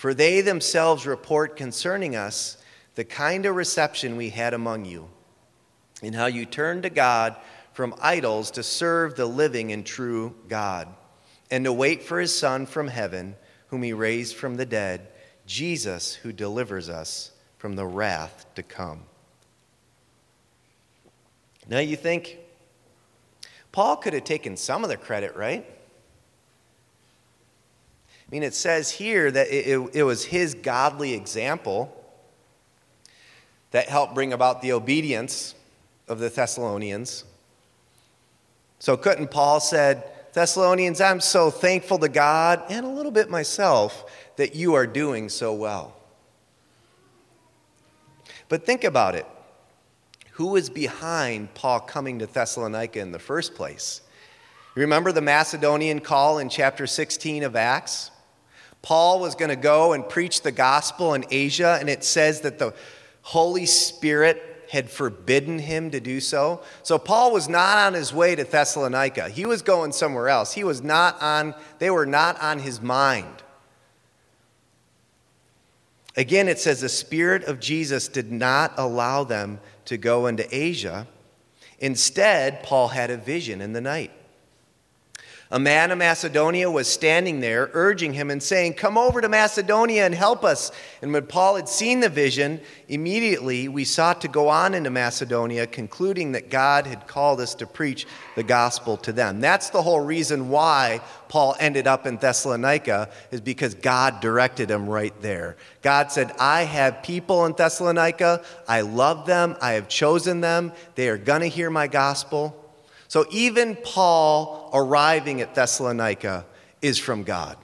For 0.00 0.14
they 0.14 0.40
themselves 0.40 1.04
report 1.04 1.58
concerning 1.58 2.16
us 2.16 2.56
the 2.94 3.04
kind 3.04 3.44
of 3.44 3.54
reception 3.54 4.16
we 4.16 4.30
had 4.30 4.54
among 4.54 4.86
you, 4.86 5.10
and 6.02 6.14
how 6.14 6.24
you 6.24 6.46
turned 6.46 6.84
to 6.84 6.88
God 6.88 7.36
from 7.74 7.94
idols 8.00 8.50
to 8.52 8.62
serve 8.62 9.14
the 9.14 9.26
living 9.26 9.72
and 9.72 9.84
true 9.84 10.34
God, 10.48 10.88
and 11.50 11.66
to 11.66 11.72
wait 11.74 12.02
for 12.02 12.18
his 12.18 12.34
Son 12.34 12.64
from 12.64 12.88
heaven, 12.88 13.36
whom 13.66 13.82
he 13.82 13.92
raised 13.92 14.36
from 14.36 14.54
the 14.54 14.64
dead, 14.64 15.06
Jesus, 15.44 16.14
who 16.14 16.32
delivers 16.32 16.88
us 16.88 17.32
from 17.58 17.76
the 17.76 17.84
wrath 17.84 18.46
to 18.54 18.62
come. 18.62 19.02
Now 21.68 21.80
you 21.80 21.96
think, 21.96 22.38
Paul 23.70 23.98
could 23.98 24.14
have 24.14 24.24
taken 24.24 24.56
some 24.56 24.82
of 24.82 24.88
the 24.88 24.96
credit, 24.96 25.36
right? 25.36 25.66
I 28.30 28.34
mean, 28.34 28.44
it 28.44 28.54
says 28.54 28.92
here 28.92 29.28
that 29.28 29.48
it, 29.48 29.66
it, 29.66 29.90
it 29.92 30.02
was 30.04 30.24
his 30.24 30.54
godly 30.54 31.14
example 31.14 31.92
that 33.72 33.88
helped 33.88 34.14
bring 34.14 34.32
about 34.32 34.62
the 34.62 34.70
obedience 34.70 35.56
of 36.06 36.20
the 36.20 36.28
Thessalonians. 36.28 37.24
So 38.78 38.96
couldn't 38.96 39.32
Paul 39.32 39.58
said, 39.58 40.04
Thessalonians, 40.32 41.00
I'm 41.00 41.18
so 41.18 41.50
thankful 41.50 41.98
to 41.98 42.08
God 42.08 42.62
and 42.68 42.86
a 42.86 42.88
little 42.88 43.10
bit 43.10 43.30
myself 43.30 44.04
that 44.36 44.54
you 44.54 44.74
are 44.74 44.86
doing 44.86 45.28
so 45.28 45.52
well. 45.52 45.96
But 48.48 48.64
think 48.64 48.84
about 48.84 49.16
it. 49.16 49.26
Who 50.32 50.48
was 50.48 50.70
behind 50.70 51.52
Paul 51.54 51.80
coming 51.80 52.20
to 52.20 52.26
Thessalonica 52.26 53.00
in 53.00 53.10
the 53.10 53.18
first 53.18 53.56
place? 53.56 54.02
Remember 54.76 55.10
the 55.10 55.20
Macedonian 55.20 55.98
call 55.98 56.38
in 56.38 56.48
chapter 56.48 56.86
16 56.86 57.42
of 57.42 57.56
Acts? 57.56 58.12
Paul 58.82 59.20
was 59.20 59.34
going 59.34 59.50
to 59.50 59.56
go 59.56 59.92
and 59.92 60.08
preach 60.08 60.42
the 60.42 60.52
gospel 60.52 61.14
in 61.14 61.24
Asia, 61.30 61.76
and 61.80 61.88
it 61.88 62.02
says 62.04 62.40
that 62.42 62.58
the 62.58 62.74
Holy 63.22 63.66
Spirit 63.66 64.42
had 64.70 64.88
forbidden 64.88 65.58
him 65.58 65.90
to 65.90 66.00
do 66.00 66.20
so. 66.20 66.62
So 66.82 66.98
Paul 66.98 67.32
was 67.32 67.48
not 67.48 67.78
on 67.78 67.94
his 67.94 68.14
way 68.14 68.36
to 68.36 68.44
Thessalonica. 68.44 69.28
He 69.28 69.44
was 69.44 69.62
going 69.62 69.92
somewhere 69.92 70.28
else. 70.28 70.52
He 70.52 70.64
was 70.64 70.80
not 70.82 71.20
on, 71.20 71.54
they 71.78 71.90
were 71.90 72.06
not 72.06 72.40
on 72.40 72.60
his 72.60 72.80
mind. 72.80 73.42
Again, 76.16 76.48
it 76.48 76.58
says 76.58 76.80
the 76.80 76.88
Spirit 76.88 77.44
of 77.44 77.60
Jesus 77.60 78.08
did 78.08 78.30
not 78.30 78.74
allow 78.76 79.24
them 79.24 79.60
to 79.86 79.96
go 79.96 80.26
into 80.26 80.46
Asia. 80.54 81.06
Instead, 81.78 82.62
Paul 82.62 82.88
had 82.88 83.10
a 83.10 83.16
vision 83.16 83.60
in 83.60 83.72
the 83.72 83.80
night. 83.80 84.12
A 85.52 85.58
man 85.58 85.90
of 85.90 85.98
Macedonia 85.98 86.70
was 86.70 86.86
standing 86.86 87.40
there, 87.40 87.70
urging 87.72 88.12
him 88.12 88.30
and 88.30 88.40
saying, 88.40 88.74
Come 88.74 88.96
over 88.96 89.20
to 89.20 89.28
Macedonia 89.28 90.06
and 90.06 90.14
help 90.14 90.44
us. 90.44 90.70
And 91.02 91.12
when 91.12 91.26
Paul 91.26 91.56
had 91.56 91.68
seen 91.68 91.98
the 91.98 92.08
vision, 92.08 92.60
immediately 92.86 93.66
we 93.66 93.84
sought 93.84 94.20
to 94.20 94.28
go 94.28 94.48
on 94.48 94.74
into 94.74 94.90
Macedonia, 94.90 95.66
concluding 95.66 96.30
that 96.32 96.50
God 96.50 96.86
had 96.86 97.08
called 97.08 97.40
us 97.40 97.56
to 97.56 97.66
preach 97.66 98.06
the 98.36 98.44
gospel 98.44 98.96
to 98.98 99.12
them. 99.12 99.40
That's 99.40 99.70
the 99.70 99.82
whole 99.82 99.98
reason 99.98 100.50
why 100.50 101.00
Paul 101.28 101.56
ended 101.58 101.88
up 101.88 102.06
in 102.06 102.18
Thessalonica, 102.18 103.08
is 103.32 103.40
because 103.40 103.74
God 103.74 104.20
directed 104.20 104.70
him 104.70 104.88
right 104.88 105.20
there. 105.20 105.56
God 105.82 106.12
said, 106.12 106.30
I 106.38 106.62
have 106.62 107.02
people 107.02 107.44
in 107.46 107.54
Thessalonica. 107.54 108.44
I 108.68 108.82
love 108.82 109.26
them. 109.26 109.56
I 109.60 109.72
have 109.72 109.88
chosen 109.88 110.42
them. 110.42 110.70
They 110.94 111.08
are 111.08 111.18
going 111.18 111.40
to 111.40 111.48
hear 111.48 111.70
my 111.70 111.88
gospel. 111.88 112.59
So 113.10 113.26
even 113.32 113.74
Paul 113.74 114.70
arriving 114.72 115.40
at 115.40 115.56
Thessalonica 115.56 116.46
is 116.80 116.96
from 116.96 117.24
God. 117.24 117.56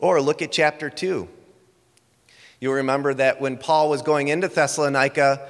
Or 0.00 0.20
look 0.20 0.42
at 0.42 0.52
chapter 0.52 0.90
2. 0.90 1.26
You'll 2.60 2.74
remember 2.74 3.14
that 3.14 3.40
when 3.40 3.56
Paul 3.56 3.88
was 3.88 4.02
going 4.02 4.28
into 4.28 4.48
Thessalonica, 4.48 5.48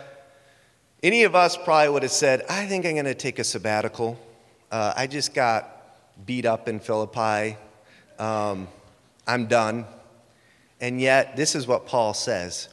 any 1.02 1.24
of 1.24 1.35
us 1.35 1.57
probably 1.57 1.88
would 1.88 2.04
have 2.04 2.12
said, 2.12 2.44
I 2.48 2.66
think 2.66 2.87
I'm 2.87 2.92
going 2.92 3.04
to 3.07 3.16
take 3.16 3.40
a 3.40 3.44
sabbatical. 3.44 4.16
Uh, 4.70 4.92
I 4.96 5.09
just 5.09 5.35
got 5.35 5.68
beat 6.24 6.46
up 6.46 6.68
in 6.68 6.78
Philippi. 6.78 7.57
Um, 8.20 8.68
I'm 9.26 9.46
done. 9.46 9.87
And 10.81 11.00
yet, 11.00 11.37
this 11.37 11.57
is 11.57 11.66
what 11.66 11.85
Paul 11.85 12.14
says 12.14 12.68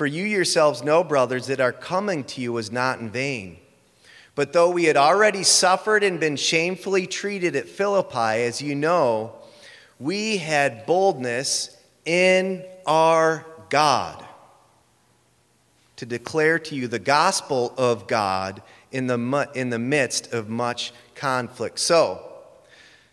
for 0.00 0.06
you 0.06 0.24
yourselves 0.24 0.82
know, 0.82 1.04
brothers, 1.04 1.48
that 1.48 1.60
our 1.60 1.74
coming 1.74 2.24
to 2.24 2.40
you 2.40 2.54
was 2.54 2.72
not 2.72 3.00
in 3.00 3.10
vain. 3.10 3.58
But 4.34 4.54
though 4.54 4.70
we 4.70 4.84
had 4.84 4.96
already 4.96 5.42
suffered 5.42 6.02
and 6.02 6.18
been 6.18 6.36
shamefully 6.36 7.06
treated 7.06 7.54
at 7.54 7.68
Philippi, 7.68 8.16
as 8.46 8.62
you 8.62 8.74
know, 8.74 9.34
we 9.98 10.38
had 10.38 10.86
boldness 10.86 11.76
in 12.06 12.64
our 12.86 13.44
God 13.68 14.24
to 15.96 16.06
declare 16.06 16.58
to 16.58 16.74
you 16.74 16.88
the 16.88 16.98
gospel 16.98 17.74
of 17.76 18.06
God 18.06 18.62
in 18.90 19.06
the, 19.06 19.50
in 19.54 19.68
the 19.68 19.78
midst 19.78 20.32
of 20.32 20.48
much 20.48 20.94
conflict. 21.14 21.78
So, 21.78 22.29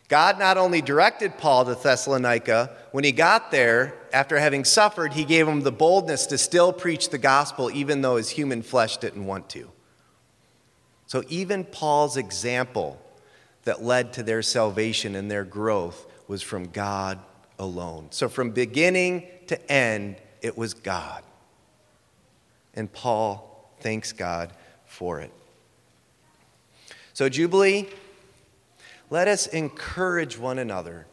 God 0.07 0.39
not 0.39 0.57
only 0.57 0.81
directed 0.81 1.37
Paul 1.37 1.65
to 1.65 1.75
Thessalonica, 1.75 2.71
when 2.91 3.03
he 3.03 3.11
got 3.11 3.51
there, 3.51 3.93
after 4.13 4.39
having 4.39 4.63
suffered, 4.63 5.13
he 5.13 5.25
gave 5.25 5.47
him 5.47 5.61
the 5.61 5.71
boldness 5.71 6.27
to 6.27 6.37
still 6.37 6.71
preach 6.71 7.09
the 7.09 7.17
gospel, 7.17 7.69
even 7.71 8.01
though 8.01 8.15
his 8.15 8.29
human 8.29 8.61
flesh 8.61 8.97
didn't 8.97 9.25
want 9.25 9.49
to. 9.49 9.69
So, 11.07 11.23
even 11.27 11.65
Paul's 11.65 12.17
example 12.17 13.01
that 13.63 13.83
led 13.83 14.13
to 14.13 14.23
their 14.23 14.41
salvation 14.41 15.15
and 15.15 15.29
their 15.29 15.43
growth 15.43 16.05
was 16.27 16.41
from 16.41 16.69
God 16.69 17.19
alone. 17.59 18.07
So, 18.11 18.29
from 18.29 18.51
beginning 18.51 19.27
to 19.47 19.71
end, 19.71 20.17
it 20.41 20.57
was 20.57 20.73
God. 20.73 21.23
And 22.73 22.91
Paul 22.91 23.71
thanks 23.79 24.13
God 24.13 24.53
for 24.85 25.19
it. 25.19 25.31
So, 27.13 27.27
Jubilee, 27.27 27.89
let 29.09 29.27
us 29.27 29.47
encourage 29.47 30.37
one 30.37 30.59
another 30.59 31.07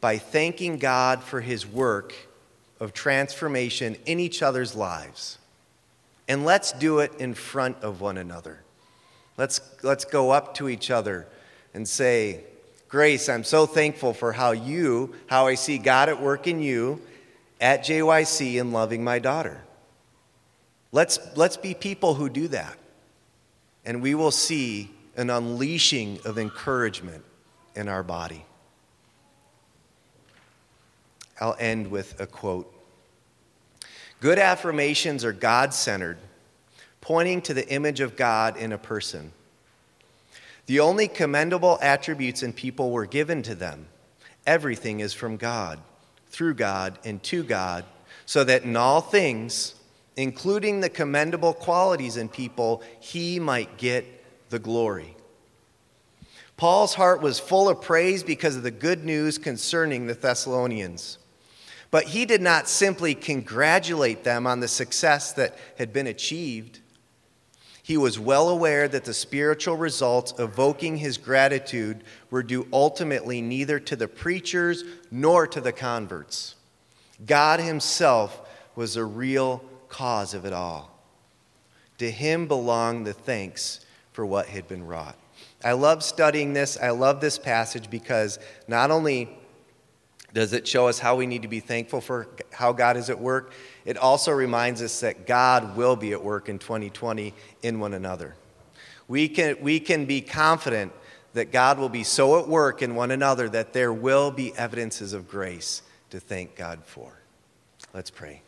by 0.00 0.18
thanking 0.18 0.78
God 0.78 1.22
for 1.22 1.40
his 1.40 1.66
work 1.66 2.14
of 2.78 2.92
transformation 2.92 3.96
in 4.06 4.18
each 4.18 4.42
other's 4.42 4.74
lives. 4.74 5.38
And 6.26 6.44
let's 6.44 6.72
do 6.72 7.00
it 7.00 7.12
in 7.18 7.34
front 7.34 7.78
of 7.82 8.00
one 8.00 8.16
another. 8.16 8.62
Let's, 9.36 9.60
let's 9.82 10.04
go 10.04 10.30
up 10.30 10.54
to 10.54 10.68
each 10.68 10.90
other 10.90 11.26
and 11.74 11.86
say, 11.86 12.44
Grace, 12.88 13.28
I'm 13.28 13.44
so 13.44 13.66
thankful 13.66 14.12
for 14.12 14.32
how 14.32 14.50
you, 14.50 15.14
how 15.26 15.46
I 15.46 15.54
see 15.54 15.78
God 15.78 16.08
at 16.08 16.20
work 16.20 16.46
in 16.46 16.60
you 16.60 17.00
at 17.60 17.84
JYC 17.84 18.60
in 18.60 18.72
loving 18.72 19.04
my 19.04 19.18
daughter. 19.18 19.60
Let's, 20.92 21.20
let's 21.36 21.56
be 21.56 21.74
people 21.74 22.14
who 22.14 22.28
do 22.28 22.48
that. 22.48 22.76
And 23.84 24.02
we 24.02 24.14
will 24.14 24.32
see 24.32 24.90
an 25.16 25.30
unleashing 25.30 26.18
of 26.24 26.38
encouragement 26.38 27.24
in 27.74 27.88
our 27.88 28.02
body. 28.02 28.44
I'll 31.40 31.56
end 31.58 31.90
with 31.90 32.20
a 32.20 32.26
quote 32.26 32.72
Good 34.20 34.38
affirmations 34.38 35.24
are 35.24 35.32
God 35.32 35.72
centered, 35.72 36.18
pointing 37.00 37.40
to 37.42 37.54
the 37.54 37.66
image 37.68 38.00
of 38.00 38.16
God 38.16 38.56
in 38.56 38.72
a 38.72 38.78
person. 38.78 39.32
The 40.66 40.80
only 40.80 41.08
commendable 41.08 41.78
attributes 41.80 42.42
in 42.42 42.52
people 42.52 42.90
were 42.90 43.06
given 43.06 43.42
to 43.42 43.54
them. 43.54 43.86
Everything 44.46 45.00
is 45.00 45.14
from 45.14 45.36
God, 45.36 45.80
through 46.28 46.54
God, 46.54 46.98
and 47.04 47.22
to 47.24 47.42
God, 47.42 47.84
so 48.26 48.44
that 48.44 48.62
in 48.62 48.76
all 48.76 49.00
things, 49.00 49.74
including 50.16 50.80
the 50.80 50.90
commendable 50.90 51.54
qualities 51.54 52.16
in 52.16 52.28
people, 52.28 52.82
he 53.00 53.40
might 53.40 53.78
get 53.78 54.19
the 54.50 54.58
glory. 54.58 55.16
Paul's 56.56 56.94
heart 56.94 57.22
was 57.22 57.40
full 57.40 57.70
of 57.70 57.80
praise 57.80 58.22
because 58.22 58.56
of 58.56 58.62
the 58.62 58.70
good 58.70 59.02
news 59.02 59.38
concerning 59.38 60.06
the 60.06 60.14
Thessalonians. 60.14 61.16
But 61.90 62.04
he 62.04 62.26
did 62.26 62.42
not 62.42 62.68
simply 62.68 63.14
congratulate 63.14 64.24
them 64.24 64.46
on 64.46 64.60
the 64.60 64.68
success 64.68 65.32
that 65.32 65.56
had 65.78 65.92
been 65.92 66.06
achieved. 66.06 66.80
He 67.82 67.96
was 67.96 68.18
well 68.18 68.48
aware 68.48 68.86
that 68.86 69.04
the 69.04 69.14
spiritual 69.14 69.76
results 69.76 70.34
evoking 70.38 70.98
his 70.98 71.16
gratitude 71.18 72.04
were 72.30 72.42
due 72.42 72.68
ultimately 72.72 73.40
neither 73.40 73.80
to 73.80 73.96
the 73.96 74.06
preachers 74.06 74.84
nor 75.10 75.46
to 75.46 75.60
the 75.60 75.72
converts. 75.72 76.56
God 77.24 77.58
Himself 77.58 78.40
was 78.76 78.94
the 78.94 79.04
real 79.04 79.64
cause 79.88 80.34
of 80.34 80.44
it 80.44 80.52
all. 80.52 81.02
To 81.98 82.10
Him 82.10 82.46
belong 82.46 83.04
the 83.04 83.12
thanks 83.12 83.80
for 84.20 84.26
what 84.26 84.48
had 84.48 84.68
been 84.68 84.86
wrought. 84.86 85.16
I 85.64 85.72
love 85.72 86.04
studying 86.04 86.52
this. 86.52 86.76
I 86.76 86.90
love 86.90 87.22
this 87.22 87.38
passage 87.38 87.88
because 87.88 88.38
not 88.68 88.90
only 88.90 89.30
does 90.34 90.52
it 90.52 90.68
show 90.68 90.88
us 90.88 90.98
how 90.98 91.16
we 91.16 91.26
need 91.26 91.40
to 91.40 91.48
be 91.48 91.60
thankful 91.60 92.02
for 92.02 92.28
how 92.52 92.74
God 92.74 92.98
is 92.98 93.08
at 93.08 93.18
work, 93.18 93.54
it 93.86 93.96
also 93.96 94.30
reminds 94.32 94.82
us 94.82 95.00
that 95.00 95.26
God 95.26 95.74
will 95.74 95.96
be 95.96 96.12
at 96.12 96.22
work 96.22 96.50
in 96.50 96.58
2020 96.58 97.32
in 97.62 97.80
one 97.80 97.94
another. 97.94 98.34
We 99.08 99.26
can, 99.26 99.56
we 99.62 99.80
can 99.80 100.04
be 100.04 100.20
confident 100.20 100.92
that 101.32 101.50
God 101.50 101.78
will 101.78 101.88
be 101.88 102.04
so 102.04 102.38
at 102.40 102.46
work 102.46 102.82
in 102.82 102.94
one 102.94 103.12
another 103.12 103.48
that 103.48 103.72
there 103.72 103.90
will 103.90 104.30
be 104.30 104.54
evidences 104.54 105.14
of 105.14 105.30
grace 105.30 105.80
to 106.10 106.20
thank 106.20 106.56
God 106.56 106.80
for. 106.84 107.10
Let's 107.94 108.10
pray. 108.10 108.42